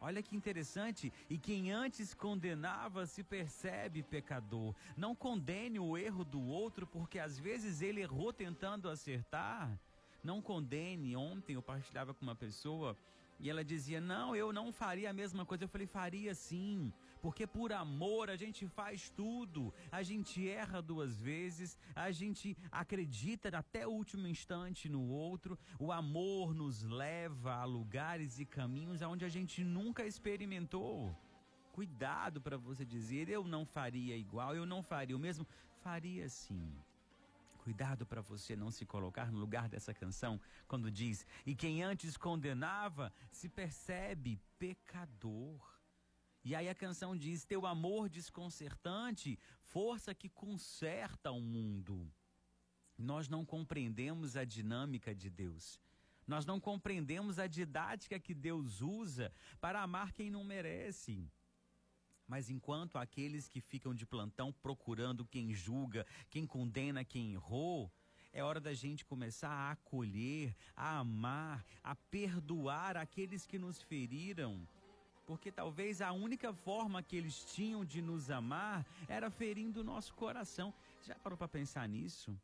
Olha 0.00 0.22
que 0.22 0.36
interessante. 0.36 1.12
E 1.28 1.38
quem 1.38 1.72
antes 1.72 2.14
condenava 2.14 3.06
se 3.06 3.24
percebe 3.24 4.02
pecador. 4.02 4.74
Não 4.96 5.14
condene 5.14 5.80
o 5.80 5.96
erro 5.96 6.24
do 6.24 6.40
outro, 6.40 6.86
porque 6.86 7.18
às 7.18 7.38
vezes 7.38 7.80
ele 7.80 8.00
errou 8.00 8.32
tentando 8.32 8.88
acertar. 8.88 9.78
Não 10.22 10.40
condene. 10.42 11.16
Ontem 11.16 11.54
eu 11.54 11.62
partilhava 11.62 12.12
com 12.12 12.22
uma 12.22 12.36
pessoa 12.36 12.96
e 13.40 13.48
ela 13.48 13.64
dizia: 13.64 14.00
Não, 14.00 14.36
eu 14.36 14.52
não 14.52 14.72
faria 14.72 15.10
a 15.10 15.12
mesma 15.12 15.44
coisa. 15.46 15.64
Eu 15.64 15.68
falei: 15.68 15.86
Faria 15.86 16.34
sim 16.34 16.92
Porque 17.20 17.46
por 17.46 17.72
amor 17.72 18.30
a 18.30 18.36
gente 18.36 18.66
faz 18.68 19.10
tudo. 19.10 19.72
A 19.90 20.02
gente 20.02 20.48
erra 20.48 20.80
duas 20.80 21.20
vezes, 21.20 21.78
a 21.94 22.10
gente 22.10 22.56
acredita 22.70 23.48
até 23.56 23.86
o 23.86 23.90
último 23.90 24.26
instante 24.26 24.88
no 24.88 25.08
outro. 25.08 25.58
O 25.78 25.92
amor 25.92 26.54
nos 26.54 26.82
leva 26.82 27.54
a 27.54 27.64
lugares 27.64 28.38
e 28.38 28.44
caminhos 28.44 29.02
aonde 29.02 29.24
a 29.24 29.28
gente 29.28 29.64
nunca 29.64 30.04
experimentou. 30.04 31.16
Cuidado 31.72 32.40
para 32.40 32.56
você 32.56 32.84
dizer 32.84 33.28
eu 33.28 33.44
não 33.44 33.64
faria 33.64 34.16
igual, 34.16 34.54
eu 34.54 34.66
não 34.66 34.82
faria 34.82 35.16
o 35.16 35.18
mesmo. 35.18 35.46
Faria 35.82 36.28
sim. 36.28 36.72
Cuidado 37.58 38.06
para 38.06 38.20
você 38.20 38.56
não 38.56 38.70
se 38.70 38.86
colocar 38.86 39.30
no 39.30 39.38
lugar 39.38 39.68
dessa 39.68 39.92
canção, 39.92 40.40
quando 40.66 40.90
diz: 40.90 41.26
E 41.44 41.54
quem 41.54 41.82
antes 41.82 42.16
condenava 42.16 43.12
se 43.30 43.48
percebe 43.48 44.40
pecador. 44.58 45.77
E 46.44 46.54
aí 46.54 46.68
a 46.68 46.74
canção 46.74 47.16
diz: 47.16 47.44
Teu 47.44 47.66
amor 47.66 48.08
desconcertante, 48.08 49.38
força 49.60 50.14
que 50.14 50.28
conserta 50.28 51.30
o 51.30 51.40
mundo. 51.40 52.10
Nós 52.96 53.28
não 53.28 53.44
compreendemos 53.44 54.36
a 54.36 54.44
dinâmica 54.44 55.14
de 55.14 55.30
Deus. 55.30 55.80
Nós 56.26 56.44
não 56.44 56.60
compreendemos 56.60 57.38
a 57.38 57.46
didática 57.46 58.20
que 58.20 58.34
Deus 58.34 58.80
usa 58.80 59.32
para 59.60 59.80
amar 59.80 60.12
quem 60.12 60.30
não 60.30 60.44
merece. 60.44 61.30
Mas 62.26 62.50
enquanto 62.50 62.96
aqueles 62.98 63.48
que 63.48 63.60
ficam 63.60 63.94
de 63.94 64.04
plantão 64.04 64.52
procurando 64.52 65.24
quem 65.24 65.54
julga, 65.54 66.06
quem 66.28 66.46
condena 66.46 67.02
quem 67.02 67.32
errou, 67.32 67.90
é 68.30 68.44
hora 68.44 68.60
da 68.60 68.74
gente 68.74 69.06
começar 69.06 69.48
a 69.48 69.70
acolher, 69.70 70.54
a 70.76 70.98
amar, 70.98 71.64
a 71.82 71.96
perdoar 71.96 72.96
aqueles 72.98 73.46
que 73.46 73.58
nos 73.58 73.80
feriram. 73.80 74.68
Porque 75.28 75.52
talvez 75.52 76.00
a 76.00 76.10
única 76.10 76.54
forma 76.54 77.02
que 77.02 77.14
eles 77.14 77.44
tinham 77.54 77.84
de 77.84 78.00
nos 78.00 78.30
amar 78.30 78.86
era 79.06 79.30
ferindo 79.30 79.82
o 79.82 79.84
nosso 79.84 80.14
coração. 80.14 80.72
Já 81.06 81.14
parou 81.16 81.36
para 81.36 81.46
pensar 81.46 81.86
nisso? 81.86 82.34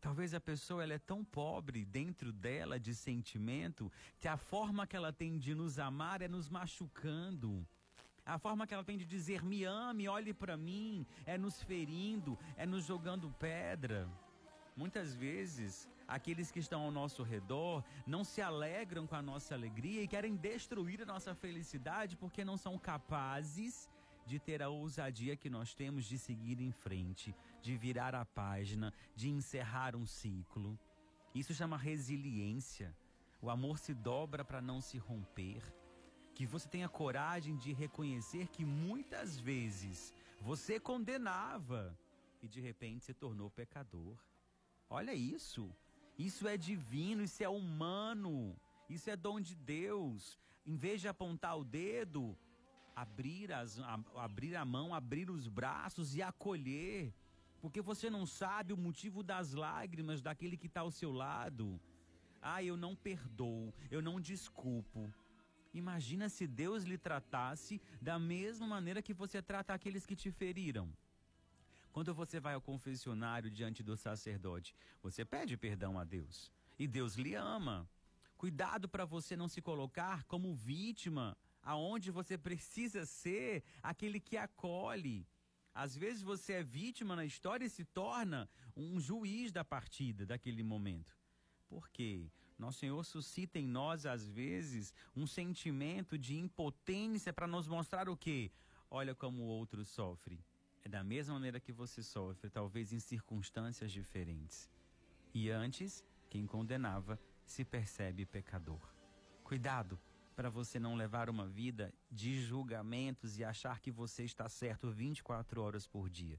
Talvez 0.00 0.34
a 0.34 0.40
pessoa 0.40 0.82
ela 0.82 0.94
é 0.94 0.98
tão 0.98 1.24
pobre 1.24 1.84
dentro 1.84 2.32
dela 2.32 2.76
de 2.78 2.92
sentimento 2.92 3.90
que 4.18 4.26
a 4.26 4.36
forma 4.36 4.84
que 4.84 4.96
ela 4.96 5.12
tem 5.12 5.38
de 5.38 5.54
nos 5.54 5.78
amar 5.78 6.22
é 6.22 6.26
nos 6.26 6.48
machucando. 6.48 7.64
A 8.26 8.36
forma 8.36 8.66
que 8.66 8.74
ela 8.74 8.82
tem 8.82 8.98
de 8.98 9.04
dizer 9.04 9.44
me 9.44 9.62
ame, 9.62 10.08
olhe 10.08 10.34
para 10.34 10.56
mim, 10.56 11.06
é 11.24 11.38
nos 11.38 11.62
ferindo, 11.62 12.36
é 12.56 12.66
nos 12.66 12.84
jogando 12.84 13.30
pedra. 13.38 14.10
Muitas 14.76 15.14
vezes, 15.14 15.88
aqueles 16.06 16.50
que 16.50 16.58
estão 16.58 16.82
ao 16.82 16.90
nosso 16.90 17.22
redor 17.22 17.84
não 18.06 18.24
se 18.24 18.40
alegram 18.42 19.06
com 19.06 19.14
a 19.14 19.22
nossa 19.22 19.54
alegria 19.54 20.02
e 20.02 20.08
querem 20.08 20.36
destruir 20.36 21.02
a 21.02 21.06
nossa 21.06 21.34
felicidade 21.34 22.16
porque 22.16 22.44
não 22.44 22.56
são 22.56 22.78
capazes 22.78 23.90
de 24.26 24.38
ter 24.38 24.62
a 24.62 24.68
ousadia 24.68 25.36
que 25.36 25.50
nós 25.50 25.74
temos 25.74 26.04
de 26.06 26.18
seguir 26.18 26.60
em 26.60 26.72
frente, 26.72 27.34
de 27.60 27.76
virar 27.76 28.14
a 28.14 28.24
página, 28.24 28.92
de 29.14 29.28
encerrar 29.28 29.94
um 29.94 30.06
ciclo. 30.06 30.78
Isso 31.34 31.52
chama 31.52 31.76
resiliência. 31.76 32.94
O 33.40 33.50
amor 33.50 33.78
se 33.78 33.92
dobra 33.92 34.44
para 34.44 34.62
não 34.62 34.80
se 34.80 34.96
romper 34.96 35.62
que 36.34 36.46
você 36.46 36.68
tenha 36.68 36.88
coragem 36.88 37.56
de 37.56 37.72
reconhecer 37.72 38.48
que 38.48 38.64
muitas 38.64 39.38
vezes 39.38 40.12
você 40.40 40.80
condenava 40.80 41.96
e 42.42 42.48
de 42.48 42.60
repente 42.60 43.04
se 43.04 43.14
tornou 43.14 43.48
pecador. 43.50 44.16
Olha 44.90 45.14
isso. 45.14 45.72
Isso 46.18 46.46
é 46.46 46.56
divino, 46.56 47.22
isso 47.22 47.42
é 47.42 47.48
humano, 47.48 48.56
isso 48.88 49.10
é 49.10 49.16
dom 49.16 49.40
de 49.40 49.54
Deus. 49.54 50.38
Em 50.66 50.76
vez 50.76 51.00
de 51.00 51.08
apontar 51.08 51.58
o 51.58 51.64
dedo, 51.64 52.36
abrir, 52.94 53.52
as, 53.52 53.78
a, 53.80 53.98
abrir 54.16 54.54
a 54.56 54.64
mão, 54.64 54.94
abrir 54.94 55.30
os 55.30 55.48
braços 55.48 56.14
e 56.14 56.22
acolher. 56.22 57.12
Porque 57.60 57.80
você 57.80 58.08
não 58.08 58.26
sabe 58.26 58.72
o 58.72 58.76
motivo 58.76 59.22
das 59.22 59.52
lágrimas 59.52 60.22
daquele 60.22 60.56
que 60.56 60.66
está 60.66 60.80
ao 60.82 60.90
seu 60.90 61.12
lado. 61.12 61.80
Ah, 62.40 62.62
eu 62.62 62.76
não 62.76 62.94
perdoo, 62.94 63.72
eu 63.90 64.00
não 64.02 64.20
desculpo. 64.20 65.12
Imagina 65.72 66.28
se 66.28 66.46
Deus 66.46 66.84
lhe 66.84 66.96
tratasse 66.96 67.80
da 68.00 68.18
mesma 68.18 68.66
maneira 68.66 69.02
que 69.02 69.12
você 69.12 69.42
trata 69.42 69.74
aqueles 69.74 70.06
que 70.06 70.14
te 70.14 70.30
feriram. 70.30 70.88
Quando 71.94 72.12
você 72.12 72.40
vai 72.40 72.54
ao 72.54 72.60
confessionário 72.60 73.48
diante 73.48 73.80
do 73.80 73.96
sacerdote, 73.96 74.74
você 75.00 75.24
pede 75.24 75.56
perdão 75.56 75.96
a 75.96 76.02
Deus. 76.02 76.50
E 76.76 76.88
Deus 76.88 77.14
lhe 77.14 77.36
ama. 77.36 77.88
Cuidado 78.36 78.88
para 78.88 79.04
você 79.04 79.36
não 79.36 79.46
se 79.46 79.62
colocar 79.62 80.24
como 80.24 80.56
vítima, 80.56 81.38
aonde 81.62 82.10
você 82.10 82.36
precisa 82.36 83.06
ser 83.06 83.62
aquele 83.80 84.18
que 84.18 84.36
acolhe. 84.36 85.24
Às 85.72 85.96
vezes 85.96 86.20
você 86.20 86.54
é 86.54 86.62
vítima 86.64 87.14
na 87.14 87.24
história 87.24 87.64
e 87.64 87.70
se 87.70 87.84
torna 87.84 88.50
um 88.76 88.98
juiz 88.98 89.52
da 89.52 89.64
partida 89.64 90.26
daquele 90.26 90.64
momento. 90.64 91.16
Por 91.68 91.88
quê? 91.90 92.28
Nosso 92.58 92.80
Senhor 92.80 93.04
suscita 93.04 93.56
em 93.56 93.68
nós, 93.68 94.04
às 94.04 94.28
vezes, 94.28 94.92
um 95.14 95.28
sentimento 95.28 96.18
de 96.18 96.36
impotência 96.36 97.32
para 97.32 97.46
nos 97.46 97.68
mostrar 97.68 98.08
o 98.08 98.16
quê? 98.16 98.50
Olha 98.90 99.14
como 99.14 99.44
o 99.44 99.46
outro 99.46 99.84
sofre. 99.84 100.44
É 100.84 100.88
da 100.88 101.02
mesma 101.02 101.34
maneira 101.34 101.58
que 101.58 101.72
você 101.72 102.02
sofre, 102.02 102.50
talvez 102.50 102.92
em 102.92 102.98
circunstâncias 102.98 103.90
diferentes. 103.90 104.70
E 105.32 105.50
antes, 105.50 106.04
quem 106.28 106.46
condenava 106.46 107.18
se 107.46 107.64
percebe 107.64 108.26
pecador. 108.26 108.80
Cuidado 109.42 109.98
para 110.36 110.50
você 110.50 110.78
não 110.78 110.94
levar 110.94 111.30
uma 111.30 111.46
vida 111.46 111.92
de 112.10 112.38
julgamentos 112.38 113.38
e 113.38 113.44
achar 113.44 113.80
que 113.80 113.90
você 113.90 114.24
está 114.24 114.46
certo 114.46 114.90
24 114.90 115.62
horas 115.62 115.86
por 115.86 116.10
dia. 116.10 116.38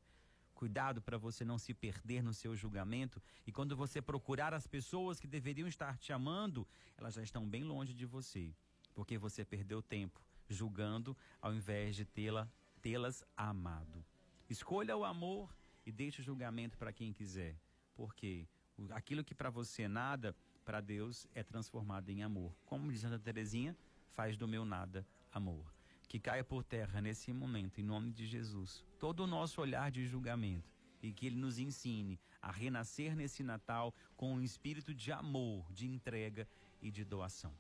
Cuidado 0.54 1.02
para 1.02 1.18
você 1.18 1.44
não 1.44 1.58
se 1.58 1.74
perder 1.74 2.22
no 2.22 2.34
seu 2.34 2.56
julgamento 2.56 3.22
e 3.48 3.52
quando 3.52 3.76
você 3.76 4.02
procurar 4.02 4.54
as 4.54 4.68
pessoas 4.68 5.20
que 5.20 5.28
deveriam 5.28 5.68
estar 5.68 5.98
te 5.98 6.14
amando, 6.14 6.68
elas 6.98 7.16
já 7.16 7.24
estão 7.24 7.50
bem 7.50 7.64
longe 7.64 7.94
de 7.94 8.06
você, 8.06 8.54
porque 8.94 9.18
você 9.18 9.44
perdeu 9.44 9.82
tempo 9.82 10.24
julgando 10.48 11.18
ao 11.42 11.54
invés 11.54 11.96
de 11.96 12.06
tê-la 12.06 12.48
tê-las 12.82 13.24
amado. 13.36 14.06
Escolha 14.50 14.96
o 14.96 15.04
amor 15.04 15.50
e 15.86 15.92
deixe 15.92 16.22
o 16.22 16.24
julgamento 16.24 16.78
para 16.78 16.94
quem 16.94 17.12
quiser, 17.12 17.56
porque 17.96 18.48
aquilo 18.92 19.24
que 19.24 19.34
para 19.34 19.50
você 19.50 19.84
é 19.84 19.88
nada, 19.88 20.36
para 20.64 20.82
Deus 20.82 21.28
é 21.34 21.44
transformado 21.44 22.10
em 22.10 22.24
amor. 22.24 22.54
Como 22.66 22.92
diz 22.92 23.02
Santa 23.02 23.20
Teresinha, 23.20 23.76
faz 24.14 24.38
do 24.38 24.48
meu 24.48 24.66
nada 24.66 25.06
amor 25.32 25.76
que 26.08 26.20
caia 26.20 26.44
por 26.44 26.64
terra 26.64 27.02
nesse 27.02 27.34
momento, 27.34 27.82
em 27.82 27.84
nome 27.84 28.12
de 28.12 28.26
Jesus, 28.26 28.84
todo 29.00 29.22
o 29.22 29.28
nosso 29.28 29.60
olhar 29.60 29.92
de 29.92 30.06
julgamento 30.06 30.74
e 31.02 31.12
que 31.12 31.26
Ele 31.26 31.36
nos 31.36 31.60
ensine 31.60 32.20
a 32.42 32.52
renascer 32.52 33.16
nesse 33.16 33.44
Natal 33.44 33.94
com 34.16 34.34
um 34.34 34.42
espírito 34.42 34.94
de 34.94 35.12
amor, 35.12 35.70
de 35.72 35.88
entrega 35.88 36.48
e 36.82 36.90
de 36.90 37.04
doação. 37.04 37.54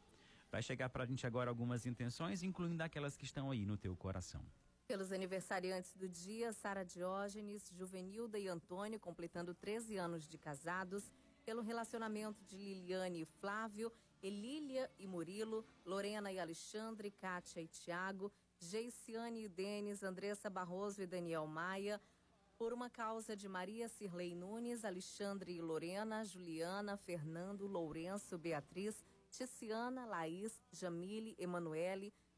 Vai 0.51 0.61
chegar 0.61 0.89
para 0.89 1.03
a 1.03 1.05
gente 1.05 1.27
agora 1.27 1.49
algumas 1.49 1.85
intenções, 1.85 2.43
incluindo 2.43 2.81
aquelas 2.81 3.17
que 3.17 3.25
estão 3.25 3.51
aí 3.51 3.65
no 3.65 3.77
teu 3.77 3.95
coração. 3.95 4.41
Pelos 4.87 5.11
aniversariantes 5.11 5.95
do 5.95 6.07
dia, 6.07 6.53
Sara 6.53 6.85
Diógenes, 6.85 7.71
Juvenilda 7.73 8.37
e 8.37 8.47
Antônio, 8.47 8.99
completando 8.99 9.51
13 9.55 9.97
anos 9.97 10.27
de 10.27 10.37
casados, 10.37 11.11
pelo 11.43 11.63
relacionamento 11.63 12.43
de 12.43 12.55
Liliane 12.55 13.21
e 13.21 13.25
Flávio, 13.25 13.91
Elília 14.21 14.91
e 14.99 15.07
Murilo, 15.07 15.65
Lorena 15.83 16.31
e 16.31 16.37
Alexandre, 16.37 17.09
Kátia 17.09 17.61
e 17.61 17.67
Tiago, 17.67 18.31
Geiciane 18.59 19.45
e 19.45 19.49
Denis, 19.49 20.03
Andressa 20.03 20.51
Barroso 20.51 21.01
e 21.01 21.07
Daniel 21.07 21.47
Maia, 21.47 21.99
por 22.55 22.71
uma 22.71 22.89
causa 22.89 23.35
de 23.35 23.49
Maria 23.49 23.89
Cirlei 23.89 24.35
Nunes, 24.35 24.85
Alexandre 24.85 25.51
e 25.51 25.61
Lorena, 25.61 26.23
Juliana, 26.23 26.95
Fernando, 26.95 27.65
Lourenço, 27.65 28.37
Beatriz, 28.37 29.03
Ticiana, 29.31 30.05
Laís, 30.05 30.61
Jamile, 30.71 31.35
Emanuele, 31.39 32.13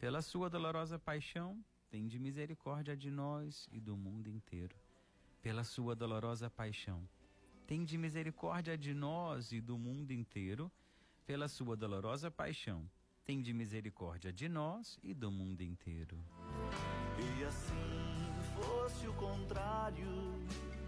Pela 0.00 0.22
sua 0.22 0.48
dolorosa 0.48 0.98
paixão, 0.98 1.62
tende 1.90 2.18
misericórdia 2.18 2.96
de 2.96 3.10
nós 3.10 3.68
e 3.70 3.78
do 3.78 3.94
mundo 3.94 4.30
inteiro. 4.30 4.74
Pela 5.42 5.62
sua 5.62 5.94
dolorosa 5.94 6.48
paixão, 6.48 7.06
tende 7.66 7.98
misericórdia 7.98 8.78
de 8.78 8.94
nós 8.94 9.52
e 9.52 9.60
do 9.60 9.76
mundo 9.76 10.10
inteiro. 10.10 10.72
Pela 11.26 11.48
sua 11.48 11.76
dolorosa 11.76 12.30
paixão, 12.30 12.88
tende 13.26 13.52
misericórdia 13.52 14.32
de 14.32 14.48
nós 14.48 14.98
e 15.02 15.12
do 15.12 15.30
mundo 15.30 15.60
inteiro. 15.60 16.16
E 17.18 17.44
assim 17.44 18.32
fosse 18.56 19.06
o 19.06 19.12
contrário, 19.12 20.08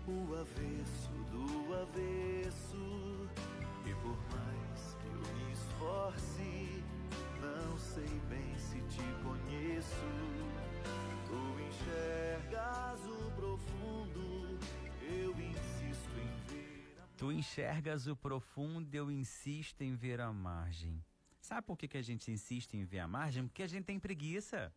o 0.09 0.35
avesso 0.37 1.13
do 1.31 1.75
avesso, 1.75 3.29
e 3.85 3.95
por 3.97 4.17
mais 4.35 4.95
que 4.95 5.07
eu 5.07 5.35
me 5.35 5.53
esforce, 5.53 6.62
sei 7.95 8.09
bem 8.31 8.59
se 8.59 8.81
te 8.89 9.05
conheço. 9.23 10.07
Tu 11.27 11.61
enxergas 11.61 13.01
o 13.07 13.31
profundo, 13.33 14.59
eu 15.03 15.31
insisto 15.39 16.19
em 16.19 16.35
ver. 16.49 16.97
A... 17.03 17.07
Tu 17.19 17.33
enxergas 17.33 18.07
o 18.07 18.17
profundo, 18.17 18.95
eu 18.95 19.11
insisto 19.11 19.83
em 19.83 19.95
ver 19.95 20.23
a 20.23 20.33
margem. 20.33 21.05
Sabe 21.39 21.67
por 21.67 21.77
que, 21.77 21.87
que 21.87 21.99
a 21.99 22.03
gente 22.03 22.31
insiste 22.31 22.75
em 22.75 22.85
ver 22.85 23.01
a 23.01 23.09
margem? 23.09 23.47
Porque 23.47 23.63
a 23.63 23.67
gente 23.67 23.85
tem 23.85 23.99
preguiça. 23.99 24.73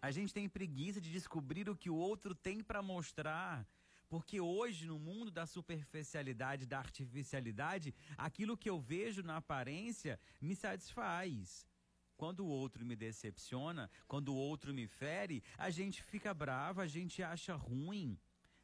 A 0.00 0.12
gente 0.12 0.32
tem 0.32 0.48
preguiça 0.48 1.00
de 1.00 1.10
descobrir 1.10 1.68
o 1.68 1.76
que 1.76 1.90
o 1.90 1.96
outro 1.96 2.36
tem 2.36 2.62
para 2.62 2.80
mostrar. 2.80 3.66
Porque 4.08 4.40
hoje, 4.40 4.86
no 4.86 4.98
mundo 4.98 5.30
da 5.30 5.44
superficialidade, 5.44 6.66
da 6.66 6.78
artificialidade, 6.78 7.92
aquilo 8.16 8.56
que 8.56 8.70
eu 8.70 8.80
vejo 8.80 9.24
na 9.24 9.38
aparência 9.38 10.20
me 10.40 10.54
satisfaz. 10.54 11.69
Quando 12.20 12.40
o 12.40 12.48
outro 12.48 12.84
me 12.84 12.94
decepciona, 12.94 13.90
quando 14.06 14.28
o 14.28 14.36
outro 14.36 14.74
me 14.74 14.86
fere, 14.86 15.42
a 15.56 15.70
gente 15.70 16.02
fica 16.02 16.34
brava, 16.34 16.82
a 16.82 16.86
gente 16.86 17.22
acha 17.22 17.54
ruim, 17.54 18.18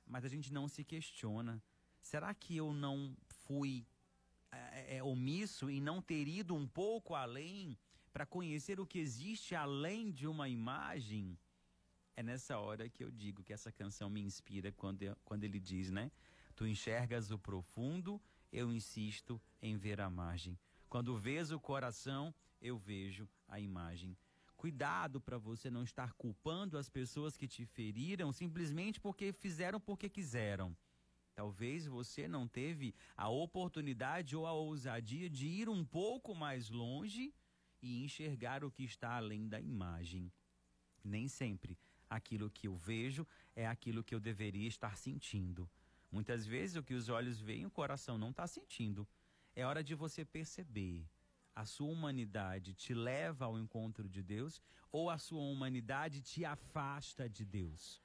mas 0.07 0.27
a 0.27 0.29
gente 0.29 0.53
não 0.53 0.69
se 0.69 0.85
questiona. 0.85 1.63
Será 2.03 2.35
que 2.35 2.55
eu 2.55 2.75
não 2.75 3.17
fui 3.47 3.87
é, 4.53 4.97
é, 4.99 5.03
omisso 5.03 5.71
e 5.71 5.81
não 5.81 6.03
ter 6.03 6.29
ido 6.29 6.55
um 6.55 6.69
pouco 6.69 7.15
além 7.15 7.79
para 8.13 8.27
conhecer 8.27 8.79
o 8.79 8.87
que 8.87 8.99
existe 8.99 9.55
além 9.55 10.11
de 10.13 10.27
uma 10.27 10.51
imagem, 10.51 11.39
é 12.15 12.23
nessa 12.23 12.59
hora 12.59 12.91
que 12.91 13.03
eu 13.03 13.11
digo 13.11 13.43
que 13.43 13.55
essa 13.55 13.73
canção 13.73 14.11
me 14.11 14.21
inspira 14.21 14.71
quando, 14.71 15.17
quando 15.25 15.45
ele 15.45 15.59
diz, 15.59 15.91
né? 15.91 16.13
Tu 16.55 16.67
enxergas 16.67 17.31
o 17.31 17.39
profundo, 17.39 18.21
eu 18.53 18.71
insisto 18.71 19.41
em 19.63 19.79
ver 19.79 19.99
a 19.99 20.11
margem. 20.11 20.59
Quando 20.91 21.17
vês 21.17 21.51
o 21.51 21.59
coração, 21.59 22.35
eu 22.61 22.77
vejo 22.77 23.27
a 23.49 23.61
imagem. 23.61 24.17
Cuidado 24.57 25.21
para 25.21 25.39
você 25.39 25.71
não 25.71 25.83
estar 25.83 26.13
culpando 26.15 26.79
as 26.79 26.89
pessoas 26.89 27.37
que 27.37 27.47
te 27.47 27.65
feriram 27.65 28.33
simplesmente 28.33 29.01
porque 29.01 29.33
fizeram 29.33 29.79
porque 29.79 30.09
quiseram. 30.09 30.77
Talvez 31.35 31.87
você 31.87 32.27
não 32.27 32.49
teve 32.49 32.95
a 33.15 33.29
oportunidade 33.29 34.35
ou 34.35 34.47
a 34.47 34.53
ousadia 34.53 35.29
de 35.29 35.47
ir 35.47 35.69
um 35.69 35.85
pouco 35.85 36.35
mais 36.35 36.71
longe 36.71 37.35
e 37.83 38.03
enxergar 38.03 38.65
o 38.65 38.71
que 38.71 38.85
está 38.85 39.17
além 39.17 39.47
da 39.47 39.61
imagem. 39.61 40.33
Nem 41.05 41.29
sempre 41.29 41.79
aquilo 42.09 42.51
que 42.51 42.67
eu 42.67 42.75
vejo 42.75 43.27
é 43.55 43.67
aquilo 43.67 44.03
que 44.03 44.15
eu 44.15 44.21
deveria 44.21 44.67
estar 44.67 44.97
sentindo. 44.97 45.69
Muitas 46.11 46.47
vezes 46.47 46.77
o 46.77 46.83
que 46.83 46.95
os 46.95 47.09
olhos 47.09 47.39
veem, 47.41 47.67
o 47.67 47.71
coração 47.71 48.17
não 48.17 48.31
está 48.31 48.47
sentindo. 48.47 49.07
É 49.55 49.65
hora 49.67 49.85
de 49.85 49.95
você 49.95 50.25
perceber. 50.25 51.07
A 51.57 51.65
sua 51.65 51.89
humanidade 51.89 52.75
te 52.75 52.93
leva 52.93 53.47
ao 53.47 53.59
encontro 53.59 54.07
de 54.07 54.23
Deus 54.23 54.61
ou 54.93 55.09
a 55.09 55.17
sua 55.17 55.41
humanidade 55.41 56.21
te 56.21 56.45
afasta 56.45 57.31
de 57.31 57.47
Deus? 57.47 58.03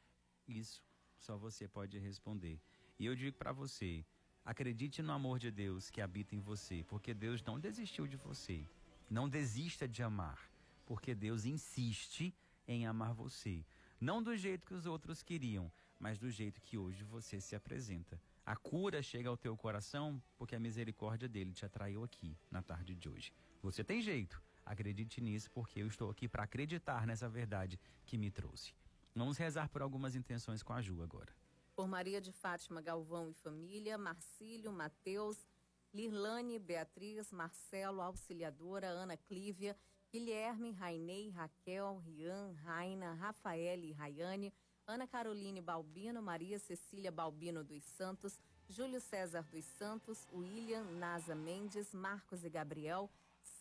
Isso 0.48 0.82
só 1.18 1.38
você 1.38 1.68
pode 1.68 2.00
responder. 2.00 2.62
E 2.98 3.06
eu 3.06 3.14
digo 3.14 3.36
para 3.38 3.52
você: 3.52 4.06
acredite 4.46 5.02
no 5.02 5.12
amor 5.12 5.38
de 5.38 5.52
Deus 5.52 5.90
que 5.90 6.00
habita 6.00 6.34
em 6.34 6.40
você, 6.40 6.86
porque 6.86 7.14
Deus 7.14 7.44
não 7.44 7.60
desistiu 7.60 8.08
de 8.08 8.16
você. 8.16 8.66
Não 9.10 9.28
desista 9.28 9.86
de 9.86 10.02
amar, 10.02 10.50
porque 10.86 11.14
Deus 11.14 11.44
insiste 11.44 12.34
em 12.66 12.88
amar 12.88 13.14
você. 13.14 13.66
Não 14.00 14.24
do 14.24 14.38
jeito 14.38 14.66
que 14.66 14.74
os 14.74 14.86
outros 14.86 15.22
queriam, 15.22 15.70
mas 16.00 16.18
do 16.18 16.32
jeito 16.32 16.62
que 16.62 16.78
hoje 16.78 17.04
você 17.04 17.42
se 17.42 17.54
apresenta. 17.54 18.18
A 18.52 18.56
cura 18.58 19.02
chega 19.02 19.30
ao 19.30 19.38
teu 19.38 19.56
coração 19.56 20.22
porque 20.38 20.54
a 20.54 20.60
misericórdia 20.60 21.30
dele 21.30 21.54
te 21.54 21.66
atraiu 21.66 22.04
aqui 22.04 22.38
na 22.52 22.62
tarde 22.62 22.94
de 22.94 23.08
hoje. 23.08 23.34
Você 23.64 23.82
tem 23.82 24.02
jeito. 24.02 24.44
Acredite 24.66 25.22
nisso, 25.22 25.50
porque 25.52 25.82
eu 25.82 25.88
estou 25.88 26.10
aqui 26.10 26.28
para 26.28 26.44
acreditar 26.44 27.08
nessa 27.08 27.30
verdade 27.30 27.80
que 28.06 28.18
me 28.18 28.30
trouxe. 28.30 28.74
Vamos 29.16 29.38
rezar 29.38 29.70
por 29.70 29.82
algumas 29.82 30.16
intenções 30.16 30.62
com 30.62 30.74
a 30.74 30.82
Ju 30.82 31.02
agora. 31.02 31.34
Por 31.74 31.88
Maria 31.88 32.20
de 32.20 32.34
Fátima 32.34 32.82
Galvão 32.82 33.30
e 33.30 33.34
família, 33.34 33.98
Marcílio, 33.98 34.74
Mateus, 34.74 35.48
Lirlane, 35.94 36.60
Beatriz, 36.60 37.32
Marcelo, 37.32 38.02
Auxiliadora, 38.02 38.88
Ana 38.88 39.16
Clívia, 39.16 39.78
Guilherme, 40.12 40.74
Rainei, 40.74 41.30
Raquel, 41.30 42.00
Rian, 42.00 42.52
Raina, 42.66 43.14
Rafael 43.14 43.82
e 43.82 43.94
Rayane, 43.94 44.54
Ana 44.92 45.08
Caroline 45.08 45.62
Balbino, 45.62 46.22
Maria 46.22 46.60
Cecília 46.60 47.10
Balbino 47.10 47.64
dos 47.64 47.82
Santos, 47.82 48.38
Júlio 48.68 49.00
César 49.00 49.44
dos 49.44 49.64
Santos, 49.64 50.28
William, 50.34 50.84
Nasa 51.00 51.34
Mendes, 51.34 51.94
Marcos 51.94 52.44
e 52.44 52.50
Gabriel, 52.50 53.10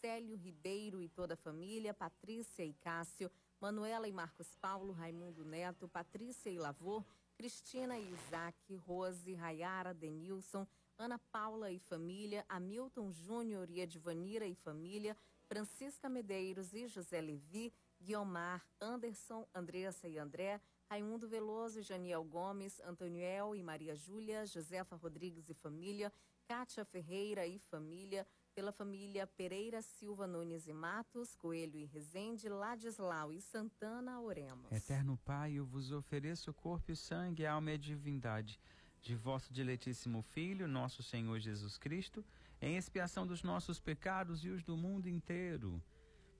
Célio 0.00 0.36
Ribeiro 0.36 1.00
e 1.00 1.08
toda 1.08 1.34
a 1.34 1.36
família, 1.36 1.94
Patrícia 1.94 2.64
e 2.64 2.72
Cássio, 2.72 3.30
Manuela 3.60 4.08
e 4.08 4.12
Marcos 4.12 4.56
Paulo, 4.60 4.92
Raimundo 4.92 5.44
Neto, 5.44 5.86
Patrícia 5.86 6.50
e 6.50 6.58
Lavor, 6.58 7.04
Cristina 7.36 7.96
e 7.96 8.10
Isaac, 8.10 8.74
Rose, 8.84 9.32
Rayara, 9.34 9.94
Denilson, 9.94 10.66
Ana 10.98 11.16
Paula 11.30 11.70
e 11.70 11.78
família, 11.78 12.44
Hamilton 12.48 13.12
Júnior 13.12 13.70
e 13.70 13.78
Edvanira 13.78 14.46
e 14.46 14.56
família, 14.56 15.16
Francisca 15.46 16.08
Medeiros 16.08 16.74
e 16.74 16.88
José 16.88 17.20
Levi, 17.20 17.72
Guiomar, 18.00 18.66
Anderson, 18.80 19.46
Andressa 19.54 20.08
e 20.08 20.18
André, 20.18 20.60
Raimundo 20.90 21.28
Veloso 21.28 21.80
Janiel 21.82 22.24
Gomes, 22.24 22.80
Antoniel 22.80 23.54
e 23.54 23.62
Maria 23.62 23.94
Júlia, 23.94 24.44
Josefa 24.44 24.96
Rodrigues 24.96 25.48
e 25.48 25.54
família, 25.54 26.12
Kátia 26.48 26.84
Ferreira 26.84 27.46
e 27.46 27.60
família, 27.60 28.26
pela 28.52 28.72
família 28.72 29.24
Pereira 29.24 29.80
Silva 29.82 30.26
Nunes 30.26 30.66
e 30.66 30.72
Matos, 30.72 31.36
Coelho 31.36 31.76
e 31.76 31.84
Rezende, 31.84 32.48
Ladislau 32.48 33.32
e 33.32 33.40
Santana, 33.40 34.20
oremos. 34.20 34.72
Eterno 34.72 35.16
Pai, 35.24 35.52
eu 35.52 35.64
vos 35.64 35.92
ofereço 35.92 36.50
o 36.50 36.54
corpo 36.54 36.90
e 36.90 36.96
sangue, 36.96 37.46
alma 37.46 37.70
e 37.70 37.78
divindade 37.78 38.58
de 39.00 39.14
vosso 39.14 39.52
diletíssimo 39.52 40.22
Filho, 40.22 40.66
nosso 40.66 41.04
Senhor 41.04 41.38
Jesus 41.38 41.78
Cristo, 41.78 42.24
em 42.60 42.76
expiação 42.76 43.24
dos 43.24 43.44
nossos 43.44 43.78
pecados 43.78 44.44
e 44.44 44.48
os 44.48 44.64
do 44.64 44.76
mundo 44.76 45.08
inteiro, 45.08 45.80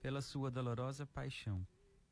pela 0.02 0.20
sua 0.20 0.50
dolorosa 0.50 1.06
paixão. 1.06 1.64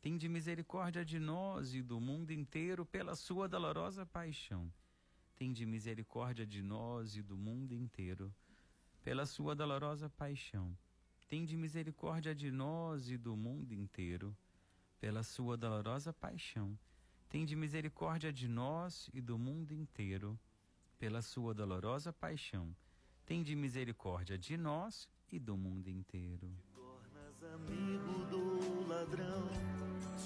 Tende 0.00 0.28
misericórdia 0.28 1.04
de 1.04 1.18
nós 1.18 1.74
e 1.74 1.82
do 1.82 2.00
mundo 2.00 2.32
inteiro, 2.32 2.86
pela 2.86 3.14
sua 3.14 3.48
dolorosa 3.48 4.06
paixão. 4.06 4.72
Tende 5.34 5.66
misericórdia 5.66 6.46
de 6.46 6.62
nós 6.62 7.16
e 7.16 7.22
do 7.22 7.36
mundo 7.36 7.72
inteiro, 7.72 8.34
pela 9.02 9.26
sua 9.26 9.54
dolorosa 9.54 10.08
paixão. 10.08 10.76
Tende 11.28 11.56
misericórdia 11.56 12.34
de 12.34 12.50
nós 12.50 13.10
e 13.10 13.16
do 13.16 13.36
mundo 13.36 13.72
inteiro, 13.72 14.36
pela 15.00 15.22
sua 15.22 15.56
dolorosa 15.56 16.12
paixão 16.12 16.78
Tende 17.28 17.54
misericórdia 17.54 18.32
de 18.32 18.48
nós 18.48 19.10
e 19.12 19.20
do 19.20 19.38
mundo 19.38 19.72
inteiro, 19.72 20.38
pela 20.98 21.20
sua 21.20 21.52
dolorosa 21.52 22.10
paixão. 22.10 22.74
Tende 23.26 23.54
misericórdia 23.54 24.38
de 24.38 24.56
nós 24.56 25.06
e 25.30 25.38
do 25.38 25.54
mundo 25.54 25.88
inteiro. 25.88 26.50
Tornas 26.74 27.42
amigo 27.52 28.24
do 28.30 28.88
ladrão, 28.88 29.50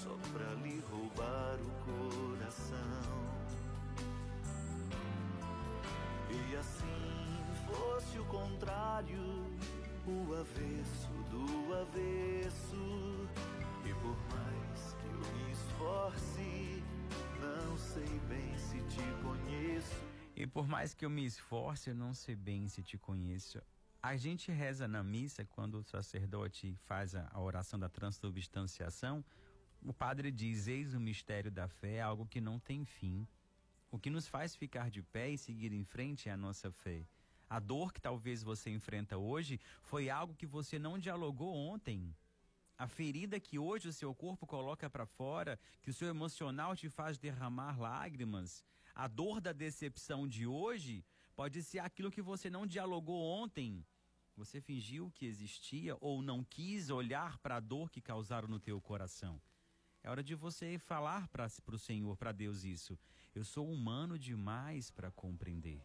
só 0.03 0.17
pra 0.33 0.53
lhe 0.55 0.83
roubar 0.91 1.57
o 1.61 1.71
coração. 1.85 3.13
assim 6.59 7.43
fosse 7.65 8.19
o 8.19 8.25
contrário, 8.25 9.17
o 10.05 10.33
avesso 10.35 11.11
do 11.31 11.73
avesso. 11.73 13.29
E 13.85 13.93
por 13.95 14.17
mais 14.29 14.93
que 14.99 15.07
eu 15.07 15.33
me 15.33 15.51
esforce, 15.51 16.83
não 17.41 17.77
sei 17.77 18.19
bem 18.27 18.57
se 18.57 18.77
te 18.83 19.03
conheço. 19.23 19.95
E 20.35 20.45
por 20.45 20.67
mais 20.67 20.93
que 20.93 21.05
eu 21.05 21.09
me 21.09 21.25
esforce, 21.25 21.89
eu 21.89 21.95
não 21.95 22.13
sei 22.13 22.35
bem 22.35 22.67
se 22.67 22.83
te 22.83 22.97
conheço. 22.97 23.61
A 24.01 24.17
gente 24.17 24.51
reza 24.51 24.85
na 24.87 25.01
missa 25.01 25.45
quando 25.45 25.75
o 25.75 25.83
sacerdote 25.83 26.75
faz 26.85 27.15
a 27.15 27.39
oração 27.39 27.79
da 27.79 27.87
transubstanciação. 27.87 29.23
O 29.85 29.93
padre 29.93 30.31
diz: 30.31 30.67
Eis 30.67 30.93
o 30.93 30.99
mistério 30.99 31.51
da 31.51 31.67
fé, 31.67 32.01
algo 32.01 32.25
que 32.25 32.39
não 32.39 32.59
tem 32.59 32.85
fim. 32.85 33.27
O 33.91 33.99
que 33.99 34.09
nos 34.09 34.27
faz 34.27 34.55
ficar 34.55 34.89
de 34.89 35.03
pé 35.03 35.29
e 35.29 35.37
seguir 35.37 35.71
em 35.71 35.83
frente 35.83 36.29
é 36.29 36.31
a 36.31 36.37
nossa 36.37 36.71
fé. 36.71 37.05
A 37.49 37.59
dor 37.59 37.93
que 37.93 38.01
talvez 38.01 38.41
você 38.41 38.69
enfrenta 38.69 39.17
hoje 39.17 39.59
foi 39.81 40.09
algo 40.09 40.35
que 40.35 40.47
você 40.47 40.79
não 40.79 40.97
dialogou 40.97 41.53
ontem. 41.53 42.15
A 42.77 42.87
ferida 42.87 43.39
que 43.39 43.59
hoje 43.59 43.87
o 43.89 43.93
seu 43.93 44.15
corpo 44.15 44.47
coloca 44.47 44.89
para 44.89 45.05
fora, 45.05 45.59
que 45.81 45.89
o 45.89 45.93
seu 45.93 46.07
emocional 46.07 46.75
te 46.75 46.89
faz 46.89 47.19
derramar 47.19 47.79
lágrimas, 47.79 48.63
a 48.95 49.07
dor 49.07 49.39
da 49.39 49.51
decepção 49.51 50.27
de 50.27 50.47
hoje 50.47 51.05
pode 51.35 51.61
ser 51.61 51.79
aquilo 51.79 52.09
que 52.09 52.21
você 52.21 52.49
não 52.49 52.65
dialogou 52.65 53.21
ontem 53.21 53.85
você 54.35 54.59
fingiu 54.59 55.11
que 55.11 55.25
existia 55.25 55.95
ou 56.01 56.21
não 56.21 56.43
quis 56.43 56.89
olhar 56.89 57.37
para 57.37 57.57
a 57.57 57.59
dor 57.59 57.91
que 57.91 58.01
causaram 58.01 58.47
no 58.47 58.59
teu 58.59 58.81
coração. 58.81 59.39
É 60.03 60.09
hora 60.09 60.21
de 60.21 60.35
você 60.35 60.77
falar 60.77 61.29
para 61.29 61.47
o 61.71 61.79
Senhor, 61.79 62.17
para 62.17 62.33
Deus 62.33 62.65
isso. 62.65 62.99
Eu 63.33 63.45
sou 63.45 63.71
humano 63.71 64.19
demais 64.19 64.91
para 64.91 65.09
compreender. 65.09 65.81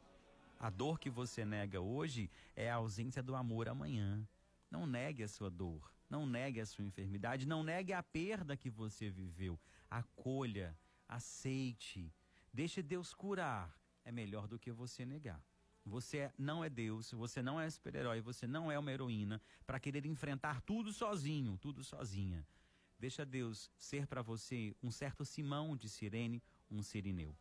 A 0.59 0.69
dor 0.69 0.99
que 0.99 1.09
você 1.09 1.45
nega 1.45 1.81
hoje 1.81 2.29
é 2.57 2.69
a 2.69 2.75
ausência 2.75 3.23
do 3.23 3.37
amor 3.37 3.69
amanhã. 3.69 4.27
Não 4.69 4.89
negue 4.89 5.23
a 5.23 5.29
sua 5.29 5.49
dor, 5.49 5.95
não 6.11 6.27
negue 6.27 6.61
a 6.61 6.67
sua 6.67 6.85
enfermidade, 6.85 7.47
não 7.47 7.63
negue 7.63 7.93
a 7.93 8.03
perda 8.03 8.57
que 8.57 8.69
você 8.69 9.09
viveu. 9.09 9.57
Acolha, 9.89 10.77
aceite, 11.09 12.13
deixe 12.53 12.83
Deus 12.83 13.15
curar. 13.15 13.73
É 14.05 14.11
melhor 14.11 14.49
do 14.49 14.59
que 14.59 14.73
você 14.73 15.07
negar. 15.07 15.41
Você 15.87 16.31
não 16.37 16.65
é 16.65 16.69
Deus, 16.69 17.13
você 17.13 17.41
não 17.41 17.59
é 17.61 17.71
super-herói, 17.71 18.21
você 18.21 18.49
não 18.49 18.71
é 18.71 18.77
uma 18.77 18.91
heroína 18.91 19.41
para 19.65 19.79
querer 19.79 20.05
enfrentar 20.07 20.61
tudo 20.63 20.93
sozinho, 20.93 21.57
tudo 21.57 21.85
sozinha. 21.85 22.45
Deixa 22.99 23.25
Deus 23.25 23.71
ser 23.79 24.09
para 24.09 24.23
você 24.23 24.75
um 24.83 24.91
certo 24.91 25.25
Simão 25.25 25.77
de 25.77 25.89
Sirene, 25.89 26.43
um 26.69 26.83
Sirineu. 26.83 27.33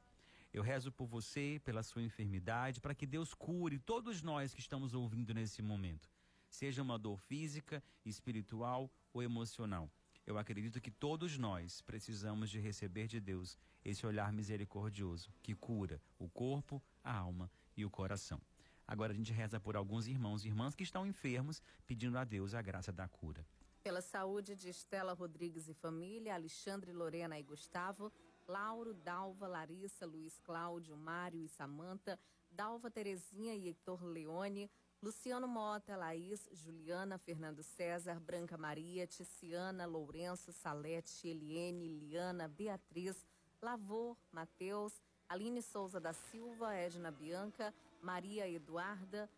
Eu 0.53 0.62
rezo 0.62 0.91
por 0.91 1.08
você, 1.08 1.60
pela 1.66 1.82
sua 1.82 2.03
enfermidade, 2.03 2.80
para 2.80 2.93
que 2.93 3.08
Deus 3.08 3.34
cure 3.34 3.80
todos 3.80 4.22
nós 4.22 4.53
que 4.53 4.60
estamos 4.60 4.93
ouvindo 4.93 5.34
nesse 5.34 5.62
momento. 5.62 6.10
Seja 6.49 6.82
uma 6.84 6.97
dor 6.97 7.20
física, 7.20 7.84
espiritual 8.05 8.89
ou 9.12 9.24
emocional. 9.24 9.89
Eu 10.28 10.38
acredito 10.38 10.80
que 10.80 10.91
todos 10.91 11.38
nós 11.38 11.82
precisamos 11.82 12.49
de 12.49 12.60
receber 12.60 13.08
de 13.08 13.20
Deus 13.20 13.58
esse 13.84 14.05
olhar 14.05 14.32
misericordioso 14.32 15.32
que 15.41 15.55
cura 15.55 16.01
o 16.20 16.30
corpo, 16.30 16.82
a 17.03 17.18
alma 17.18 17.49
e 17.76 17.84
o 17.84 17.89
coração. 17.89 18.39
Agora 18.88 19.12
a 19.12 19.16
gente 19.16 19.34
reza 19.34 19.60
por 19.60 19.76
alguns 19.76 20.05
irmãos 20.08 20.45
e 20.45 20.49
irmãs 20.49 20.76
que 20.76 20.84
estão 20.84 21.05
enfermos, 21.05 21.62
pedindo 21.86 22.18
a 22.18 22.24
Deus 22.24 22.53
a 22.53 22.62
graça 22.62 22.91
da 22.91 23.08
cura. 23.08 23.45
Pela 23.88 24.01
saúde 24.01 24.53
de 24.53 24.67
Estela 24.67 25.13
Rodrigues 25.13 25.69
e 25.69 25.73
família, 25.73 26.35
Alexandre, 26.35 26.91
Lorena 26.91 27.39
e 27.39 27.41
Gustavo, 27.41 28.11
Lauro, 28.45 28.93
Dalva, 28.93 29.47
Larissa, 29.47 30.05
Luiz 30.05 30.38
Cláudio, 30.39 30.97
Mário 30.97 31.41
e 31.41 31.47
Samanta, 31.47 32.19
Dalva, 32.51 32.91
Terezinha 32.91 33.55
e 33.55 33.67
Heitor 33.67 34.03
Leone, 34.03 34.69
Luciano 35.01 35.47
Mota, 35.47 35.95
Laís, 35.95 36.49
Juliana, 36.51 37.17
Fernando 37.17 37.63
César, 37.63 38.19
Branca 38.19 38.57
Maria, 38.57 39.07
Ticiana, 39.07 39.85
Lourenço, 39.85 40.51
Salete, 40.51 41.29
Eliene, 41.29 41.88
Liana, 41.88 42.49
Beatriz, 42.49 43.25
Lavor, 43.61 44.17
Mateus, 44.33 45.01
Aline 45.29 45.61
Souza 45.61 45.97
da 45.97 46.11
Silva, 46.11 46.75
Edna 46.75 47.09
Bianca, 47.09 47.73
Maria 48.01 48.49
Eduarda, 48.49 49.29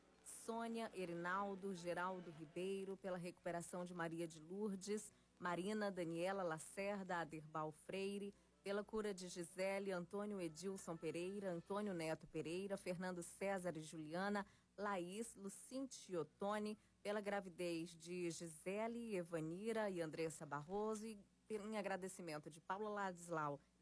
Sônia 0.50 0.90
Erinaldo, 0.96 1.76
Geraldo 1.76 2.32
Ribeiro, 2.32 2.98
pela 2.98 3.20
recuperação 3.20 3.86
de 3.86 3.94
Maria 3.94 4.28
de 4.28 4.40
Lourdes, 4.40 5.12
Marina 5.38 5.92
Daniela 5.92 6.42
Lacerda, 6.42 7.18
Aderbal 7.18 7.72
Freire, 7.72 8.34
pela 8.64 8.84
cura 8.84 9.14
de 9.14 9.28
Gisele, 9.28 9.92
Antônio 9.92 10.42
Edilson 10.42 10.98
Pereira, 10.98 11.52
Antônio 11.52 11.94
Neto 11.94 12.26
Pereira, 12.26 12.78
Fernando 12.78 13.22
César 13.22 13.78
e 13.78 13.84
Juliana, 13.84 14.44
Laís, 14.76 15.36
Lucinte 15.36 16.18
Ottoni, 16.18 16.76
pela 17.04 17.22
gravidez 17.22 17.92
de 17.92 18.32
Gisele, 18.32 19.18
Evanira 19.18 19.88
e 19.92 20.02
Andressa 20.02 20.48
Barroso 20.48 21.06
e 21.06 21.24
em 21.48 21.78
agradecimento 21.78 22.50
de 22.50 22.60
Paula 22.60 22.90
Ladislau 22.90 23.60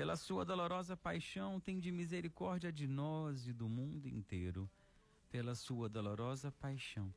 pela 0.00 0.16
sua 0.16 0.46
dolorosa 0.46 0.96
paixão, 0.96 1.60
tem 1.60 1.78
de 1.78 1.92
misericórdia 1.92 2.72
de 2.72 2.86
nós 2.86 3.46
e 3.46 3.52
do 3.52 3.68
mundo 3.68 4.08
inteiro. 4.08 4.66
Pela 5.30 5.54
sua 5.54 5.90
dolorosa 5.90 6.50
paixão, 6.50 7.14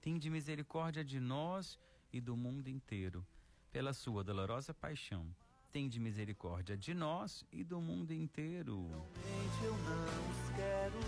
tem 0.00 0.18
de 0.18 0.28
misericórdia 0.28 1.04
de 1.04 1.20
nós 1.20 1.78
e 2.12 2.20
do 2.20 2.36
mundo 2.36 2.66
inteiro. 2.66 3.24
Pela 3.70 3.92
sua 3.92 4.24
dolorosa 4.24 4.74
paixão, 4.74 5.24
tem 5.70 5.88
de 5.88 6.00
misericórdia 6.00 6.76
de 6.76 6.92
nós 6.92 7.44
e 7.52 7.62
do 7.62 7.80
mundo 7.80 8.12
inteiro. 8.12 8.88
Realmente 8.88 9.62
eu 9.62 9.76
não 9.76 10.30
os 10.30 10.50
quero 10.56 10.98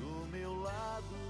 do 0.00 0.26
meu 0.26 0.60
lado. 0.60 1.29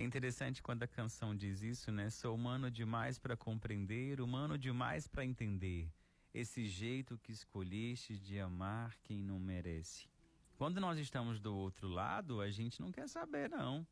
É 0.00 0.02
interessante 0.02 0.62
quando 0.62 0.82
a 0.82 0.88
canção 0.88 1.36
diz 1.36 1.60
isso, 1.60 1.92
né? 1.92 2.08
Sou 2.08 2.34
humano 2.34 2.70
demais 2.70 3.18
para 3.18 3.36
compreender, 3.36 4.18
humano 4.18 4.56
demais 4.56 5.06
para 5.06 5.26
entender. 5.26 5.92
Esse 6.32 6.66
jeito 6.66 7.18
que 7.18 7.30
escolheste 7.30 8.18
de 8.18 8.40
amar 8.40 8.96
quem 9.02 9.22
não 9.22 9.38
merece. 9.38 10.08
Quando 10.56 10.80
nós 10.80 10.98
estamos 10.98 11.38
do 11.38 11.54
outro 11.54 11.86
lado, 11.86 12.40
a 12.40 12.50
gente 12.50 12.80
não 12.80 12.90
quer 12.90 13.06
saber, 13.10 13.50
não. 13.50 13.86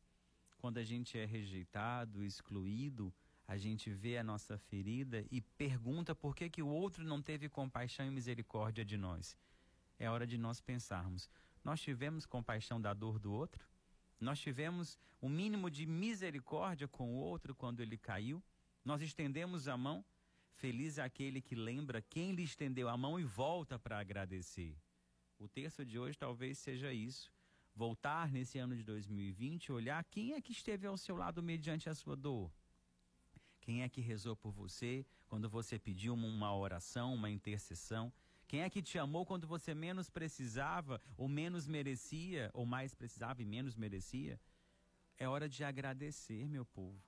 Quando 0.57 0.79
a 0.79 0.83
gente 0.83 1.15
é 1.15 1.25
rejeitado, 1.25 2.23
excluído, 2.23 3.13
a 3.47 3.55
gente 3.55 3.91
vê 3.91 4.17
a 4.17 4.23
nossa 4.23 4.57
ferida 4.57 5.23
e 5.29 5.39
pergunta 5.41 6.15
por 6.15 6.35
que, 6.35 6.49
que 6.49 6.63
o 6.63 6.69
outro 6.69 7.03
não 7.03 7.21
teve 7.21 7.47
compaixão 7.47 8.07
e 8.07 8.09
misericórdia 8.09 8.83
de 8.83 8.97
nós. 8.97 9.37
É 9.99 10.09
hora 10.09 10.25
de 10.25 10.39
nós 10.39 10.59
pensarmos: 10.59 11.29
nós 11.63 11.79
tivemos 11.79 12.25
compaixão 12.25 12.81
da 12.81 12.95
dor 12.95 13.19
do 13.19 13.31
outro? 13.31 13.68
Nós 14.19 14.39
tivemos 14.39 14.97
o 15.21 15.27
um 15.27 15.29
mínimo 15.29 15.69
de 15.69 15.85
misericórdia 15.85 16.87
com 16.87 17.15
o 17.15 17.17
outro 17.17 17.55
quando 17.55 17.81
ele 17.81 17.97
caiu. 17.97 18.43
Nós 18.83 19.01
estendemos 19.01 19.67
a 19.67 19.77
mão. 19.77 20.03
Feliz 20.53 20.97
é 20.97 21.03
aquele 21.03 21.41
que 21.41 21.55
lembra 21.55 22.01
quem 22.01 22.33
lhe 22.33 22.43
estendeu 22.43 22.89
a 22.89 22.97
mão 22.97 23.19
e 23.19 23.23
volta 23.23 23.79
para 23.79 23.99
agradecer. 23.99 24.77
O 25.37 25.47
texto 25.47 25.85
de 25.85 25.97
hoje 25.97 26.17
talvez 26.17 26.57
seja 26.57 26.91
isso. 26.91 27.31
Voltar 27.73 28.29
nesse 28.29 28.59
ano 28.59 28.75
de 28.75 28.83
2020, 28.83 29.71
olhar 29.71 30.03
quem 30.03 30.33
é 30.33 30.41
que 30.41 30.51
esteve 30.51 30.85
ao 30.85 30.97
seu 30.97 31.15
lado 31.15 31.41
mediante 31.41 31.89
a 31.89 31.95
sua 31.95 32.15
dor. 32.15 32.51
Quem 33.61 33.83
é 33.83 33.89
que 33.89 34.01
rezou 34.01 34.35
por 34.35 34.51
você 34.51 35.05
quando 35.27 35.49
você 35.49 35.79
pediu 35.79 36.13
uma 36.13 36.53
oração, 36.53 37.13
uma 37.13 37.29
intercessão? 37.29 38.11
Quem 38.49 38.61
é 38.61 38.69
que 38.69 38.81
te 38.81 38.97
amou 38.97 39.27
quando 39.27 39.45
você 39.45 39.75
menos 39.75 40.09
precisava 40.09 40.99
ou 41.15 41.27
menos 41.27 41.67
merecia, 41.67 42.49
ou 42.51 42.65
mais 42.65 42.95
precisava 42.95 43.43
e 43.43 43.45
menos 43.45 43.75
merecia? 43.75 44.41
É 45.19 45.29
hora 45.29 45.47
de 45.47 45.63
agradecer, 45.63 46.49
meu 46.49 46.65
povo. 46.65 46.99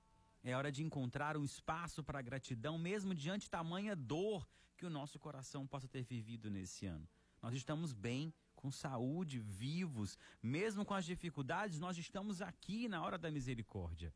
É 0.44 0.56
hora 0.56 0.70
de 0.70 0.84
encontrar 0.84 1.36
um 1.36 1.44
espaço 1.44 2.04
para 2.04 2.22
gratidão, 2.22 2.78
mesmo 2.78 3.12
diante 3.12 3.50
tamanha 3.50 3.96
dor 3.96 4.48
que 4.76 4.86
o 4.86 4.90
nosso 4.90 5.18
coração 5.18 5.66
possa 5.66 5.88
ter 5.88 6.04
vivido 6.04 6.48
nesse 6.48 6.86
ano. 6.86 7.08
Nós 7.42 7.54
estamos 7.54 7.92
bem, 7.92 8.32
com 8.54 8.70
saúde, 8.70 9.40
vivos, 9.40 10.16
mesmo 10.40 10.84
com 10.84 10.94
as 10.94 11.04
dificuldades, 11.04 11.80
nós 11.80 11.98
estamos 11.98 12.40
aqui 12.40 12.86
na 12.86 13.02
hora 13.02 13.18
da 13.18 13.32
misericórdia. 13.32 14.14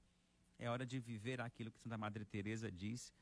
É 0.61 0.71
hora 0.71 0.87
de 0.87 1.01
viver 1.01 1.41
aquilo 1.41 1.73
que 1.73 1.81
Santa 1.81 1.99
Madre 1.99 2.25
Teresa 2.25 2.71
diz: 2.71 3.13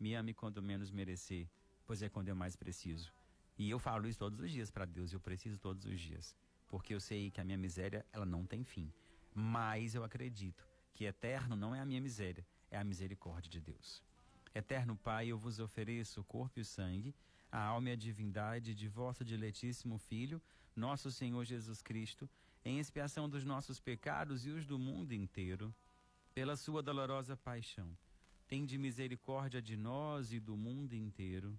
me 0.00 0.16
ame 0.16 0.34
quando 0.34 0.60
menos 0.60 0.90
merecer, 0.90 1.48
pois 1.86 2.02
é 2.02 2.08
quando 2.08 2.28
eu 2.28 2.34
mais 2.34 2.56
preciso. 2.56 3.21
E 3.58 3.70
eu 3.70 3.78
falo 3.78 4.08
isso 4.08 4.18
todos 4.18 4.40
os 4.40 4.50
dias 4.50 4.70
para 4.70 4.84
Deus, 4.84 5.12
eu 5.12 5.20
preciso 5.20 5.58
todos 5.58 5.84
os 5.84 6.00
dias, 6.00 6.34
porque 6.68 6.94
eu 6.94 7.00
sei 7.00 7.30
que 7.30 7.40
a 7.40 7.44
minha 7.44 7.58
miséria, 7.58 8.04
ela 8.12 8.26
não 8.26 8.44
tem 8.46 8.64
fim. 8.64 8.92
Mas 9.34 9.94
eu 9.94 10.04
acredito 10.04 10.66
que 10.94 11.04
eterno 11.04 11.56
não 11.56 11.74
é 11.74 11.80
a 11.80 11.86
minha 11.86 12.00
miséria, 12.00 12.46
é 12.70 12.78
a 12.78 12.84
misericórdia 12.84 13.50
de 13.50 13.60
Deus. 13.60 14.02
Eterno 14.54 14.96
Pai, 14.96 15.28
eu 15.28 15.38
vos 15.38 15.58
ofereço 15.58 16.20
o 16.20 16.24
corpo 16.24 16.58
e 16.58 16.62
o 16.62 16.64
sangue, 16.64 17.14
a 17.50 17.62
alma 17.62 17.90
e 17.90 17.92
a 17.92 17.96
divindade 17.96 18.74
de 18.74 18.88
vosso 18.88 19.24
diletíssimo 19.24 19.98
Filho, 19.98 20.40
nosso 20.74 21.10
Senhor 21.10 21.44
Jesus 21.44 21.82
Cristo, 21.82 22.28
em 22.64 22.78
expiação 22.78 23.28
dos 23.28 23.44
nossos 23.44 23.80
pecados 23.80 24.46
e 24.46 24.50
os 24.50 24.66
do 24.66 24.78
mundo 24.78 25.12
inteiro, 25.12 25.74
pela 26.34 26.56
sua 26.56 26.82
dolorosa 26.82 27.36
paixão. 27.36 27.96
Tende 28.46 28.78
misericórdia 28.78 29.60
de 29.60 29.76
nós 29.76 30.32
e 30.32 30.40
do 30.40 30.56
mundo 30.56 30.94
inteiro, 30.94 31.58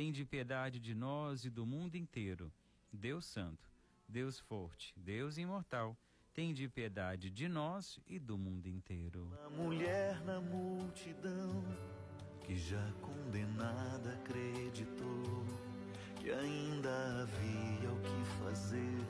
tem 0.00 0.10
de 0.10 0.24
piedade 0.24 0.80
de 0.80 0.94
nós 0.94 1.44
e 1.44 1.50
do 1.50 1.66
mundo 1.66 1.94
inteiro. 1.94 2.50
Deus 2.90 3.26
Santo, 3.26 3.70
Deus 4.08 4.40
forte, 4.40 4.94
Deus 4.96 5.36
imortal, 5.36 5.94
tem 6.32 6.54
de 6.54 6.66
piedade 6.70 7.28
de 7.28 7.46
nós 7.46 8.00
e 8.06 8.18
do 8.18 8.38
mundo 8.38 8.66
inteiro. 8.66 9.30
A 9.44 9.50
mulher 9.50 10.18
na 10.24 10.40
multidão 10.40 11.62
que 12.46 12.56
já 12.56 12.82
condenada 13.02 14.14
acreditou 14.14 15.44
que 16.16 16.30
ainda 16.30 17.20
havia 17.20 17.92
o 17.92 18.00
que 18.00 18.24
fazer, 18.42 19.06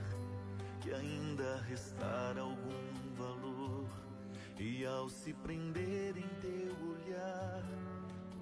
que 0.80 0.93
ainda 0.93 1.61
restara 1.68 2.41
algum 2.41 3.14
valor. 3.14 3.88
E 4.59 4.84
ao 4.84 5.09
se 5.09 5.32
prender 5.34 6.16
em 6.16 6.28
teu 6.41 6.74
olhar, 6.91 7.62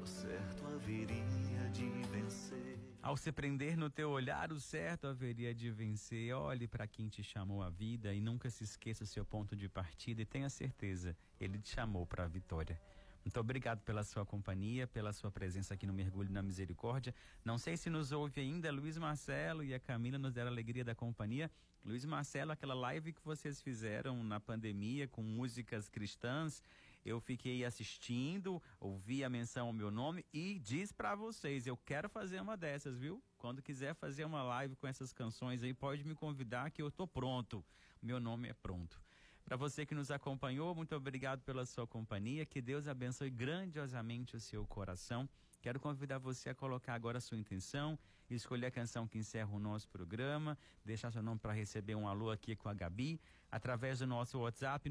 o 0.02 0.06
certo 0.06 0.66
haveria 0.74 1.57
de 1.70 1.86
vencer. 2.10 2.78
Ao 3.02 3.16
se 3.16 3.30
prender 3.30 3.76
no 3.76 3.90
teu 3.90 4.10
olhar, 4.10 4.52
o 4.52 4.60
certo 4.60 5.06
haveria 5.06 5.54
de 5.54 5.70
vencer. 5.70 6.34
Olhe 6.34 6.66
para 6.66 6.86
quem 6.86 7.08
te 7.08 7.22
chamou 7.22 7.62
a 7.62 7.70
vida 7.70 8.12
e 8.14 8.20
nunca 8.20 8.50
se 8.50 8.64
esqueça 8.64 9.04
o 9.04 9.06
seu 9.06 9.24
ponto 9.24 9.54
de 9.54 9.68
partida 9.68 10.22
e 10.22 10.26
tenha 10.26 10.48
certeza, 10.48 11.16
ele 11.40 11.58
te 11.58 11.70
chamou 11.70 12.06
para 12.06 12.24
a 12.24 12.28
vitória. 12.28 12.80
Muito 13.24 13.40
obrigado 13.40 13.80
pela 13.80 14.02
sua 14.02 14.24
companhia, 14.24 14.86
pela 14.86 15.12
sua 15.12 15.30
presença 15.30 15.74
aqui 15.74 15.86
no 15.86 15.92
Mergulho 15.92 16.32
na 16.32 16.42
Misericórdia. 16.42 17.14
Não 17.44 17.58
sei 17.58 17.76
se 17.76 17.90
nos 17.90 18.12
ouve 18.12 18.40
ainda, 18.40 18.70
Luiz 18.72 18.96
Marcelo 18.96 19.62
e 19.62 19.74
a 19.74 19.80
Camila 19.80 20.18
nos 20.18 20.32
deram 20.32 20.48
a 20.48 20.52
alegria 20.52 20.84
da 20.84 20.94
companhia. 20.94 21.50
Luiz 21.84 22.04
Marcelo, 22.04 22.52
aquela 22.52 22.74
live 22.74 23.12
que 23.12 23.24
vocês 23.24 23.60
fizeram 23.60 24.22
na 24.24 24.40
pandemia 24.40 25.06
com 25.06 25.22
músicas 25.22 25.88
cristãs, 25.88 26.62
eu 27.08 27.20
fiquei 27.20 27.64
assistindo, 27.64 28.62
ouvi 28.78 29.24
a 29.24 29.30
menção 29.30 29.68
ao 29.68 29.72
meu 29.72 29.90
nome 29.90 30.24
e 30.32 30.58
diz 30.58 30.92
para 30.92 31.14
vocês, 31.14 31.66
eu 31.66 31.76
quero 31.76 32.08
fazer 32.08 32.40
uma 32.40 32.56
dessas, 32.56 32.98
viu? 32.98 33.22
Quando 33.38 33.62
quiser 33.62 33.94
fazer 33.94 34.24
uma 34.24 34.42
live 34.42 34.76
com 34.76 34.86
essas 34.86 35.12
canções 35.12 35.62
aí, 35.62 35.72
pode 35.72 36.04
me 36.04 36.14
convidar 36.14 36.70
que 36.70 36.82
eu 36.82 36.90
tô 36.90 37.06
pronto. 37.06 37.64
Meu 38.02 38.20
nome 38.20 38.48
é 38.48 38.54
pronto. 38.54 39.00
Para 39.44 39.56
você 39.56 39.86
que 39.86 39.94
nos 39.94 40.10
acompanhou, 40.10 40.74
muito 40.74 40.94
obrigado 40.94 41.40
pela 41.40 41.64
sua 41.64 41.86
companhia. 41.86 42.44
Que 42.44 42.60
Deus 42.60 42.86
abençoe 42.86 43.30
grandiosamente 43.30 44.36
o 44.36 44.40
seu 44.40 44.66
coração. 44.66 45.26
Quero 45.62 45.80
convidar 45.80 46.18
você 46.18 46.50
a 46.50 46.54
colocar 46.54 46.92
agora 46.92 47.16
a 47.16 47.20
sua 47.20 47.38
intenção, 47.38 47.98
escolher 48.34 48.66
a 48.66 48.70
canção 48.70 49.06
que 49.06 49.18
encerra 49.18 49.54
o 49.54 49.58
nosso 49.58 49.88
programa, 49.88 50.58
deixar 50.84 51.10
seu 51.10 51.22
nome 51.22 51.40
para 51.40 51.52
receber 51.52 51.94
um 51.94 52.08
alô 52.08 52.30
aqui 52.30 52.54
com 52.54 52.68
a 52.68 52.74
Gabi 52.74 53.18
através 53.50 54.00
do 54.00 54.06
nosso 54.06 54.38
WhatsApp 54.38 54.90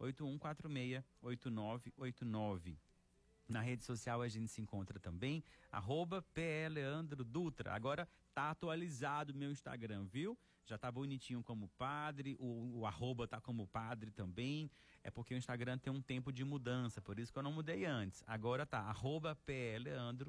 981468989. 0.00 2.76
Na 3.48 3.60
rede 3.60 3.84
social 3.84 4.22
a 4.22 4.28
gente 4.28 4.48
se 4.48 4.60
encontra 4.60 4.98
também, 4.98 5.42
arroba 5.70 6.24
Dutra. 7.26 7.74
Agora 7.74 8.08
tá 8.34 8.50
atualizado 8.50 9.34
meu 9.34 9.50
Instagram, 9.50 10.04
viu? 10.04 10.36
Já 10.64 10.76
tá 10.76 10.90
bonitinho 10.90 11.44
como 11.44 11.68
padre, 11.78 12.36
o, 12.40 12.80
o 12.80 12.86
arroba 12.86 13.28
tá 13.28 13.40
como 13.40 13.68
padre 13.68 14.10
também. 14.10 14.68
É 15.04 15.12
porque 15.12 15.32
o 15.32 15.36
Instagram 15.36 15.78
tem 15.78 15.92
um 15.92 16.02
tempo 16.02 16.32
de 16.32 16.44
mudança, 16.44 17.00
por 17.00 17.20
isso 17.20 17.32
que 17.32 17.38
eu 17.38 17.42
não 17.42 17.52
mudei 17.52 17.84
antes. 17.84 18.24
Agora 18.26 18.66
tá, 18.66 18.80
arroba 18.80 19.38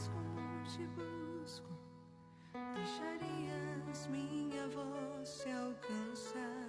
Como 0.09 0.62
te 0.64 0.86
busco, 0.88 1.70
deixarias 2.74 4.07
minha 4.09 4.66
voz 4.68 5.28
se 5.28 5.51
alcançar. 5.51 6.68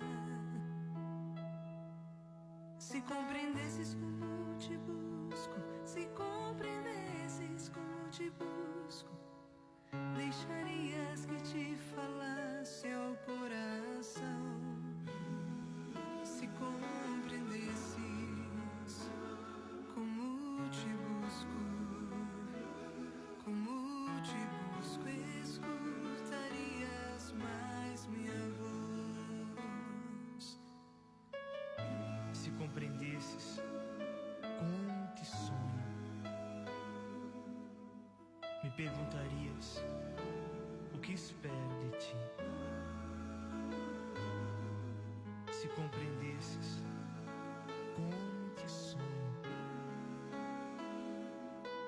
Se 2.77 3.01
compreendesses 3.01 3.95
como 3.95 4.57
te 4.57 4.77
busco, 4.77 5.55
se 5.85 6.07
compreendesses 6.07 7.69
como 7.69 8.09
te 8.09 8.29
busco, 8.31 9.11
deixarias 10.15 11.25
que 11.25 11.37
te 11.41 11.75
falasse 11.77 12.30
Se 32.41 32.49
compreendesses 32.53 33.61
te 35.15 35.23
sonho, 35.23 35.85
me 38.63 38.71
perguntarias 38.71 39.83
o 40.95 40.99
que 40.99 41.13
espero 41.13 41.53
de 41.83 41.97
ti. 41.99 42.15
Se 45.51 45.67
compreendesses 45.69 46.83
te 48.55 48.67
sonho, 48.67 49.03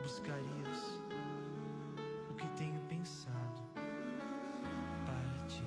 buscarias 0.03 1.01
o 2.29 2.35
que 2.35 2.45
tenho 2.49 2.79
pensado 2.81 3.63
para 5.07 5.47
ti. 5.47 5.63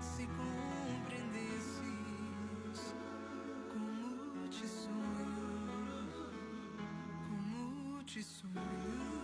Se 0.00 0.26
como 8.14 8.22
te 8.22 8.22
sonho, 8.22 9.23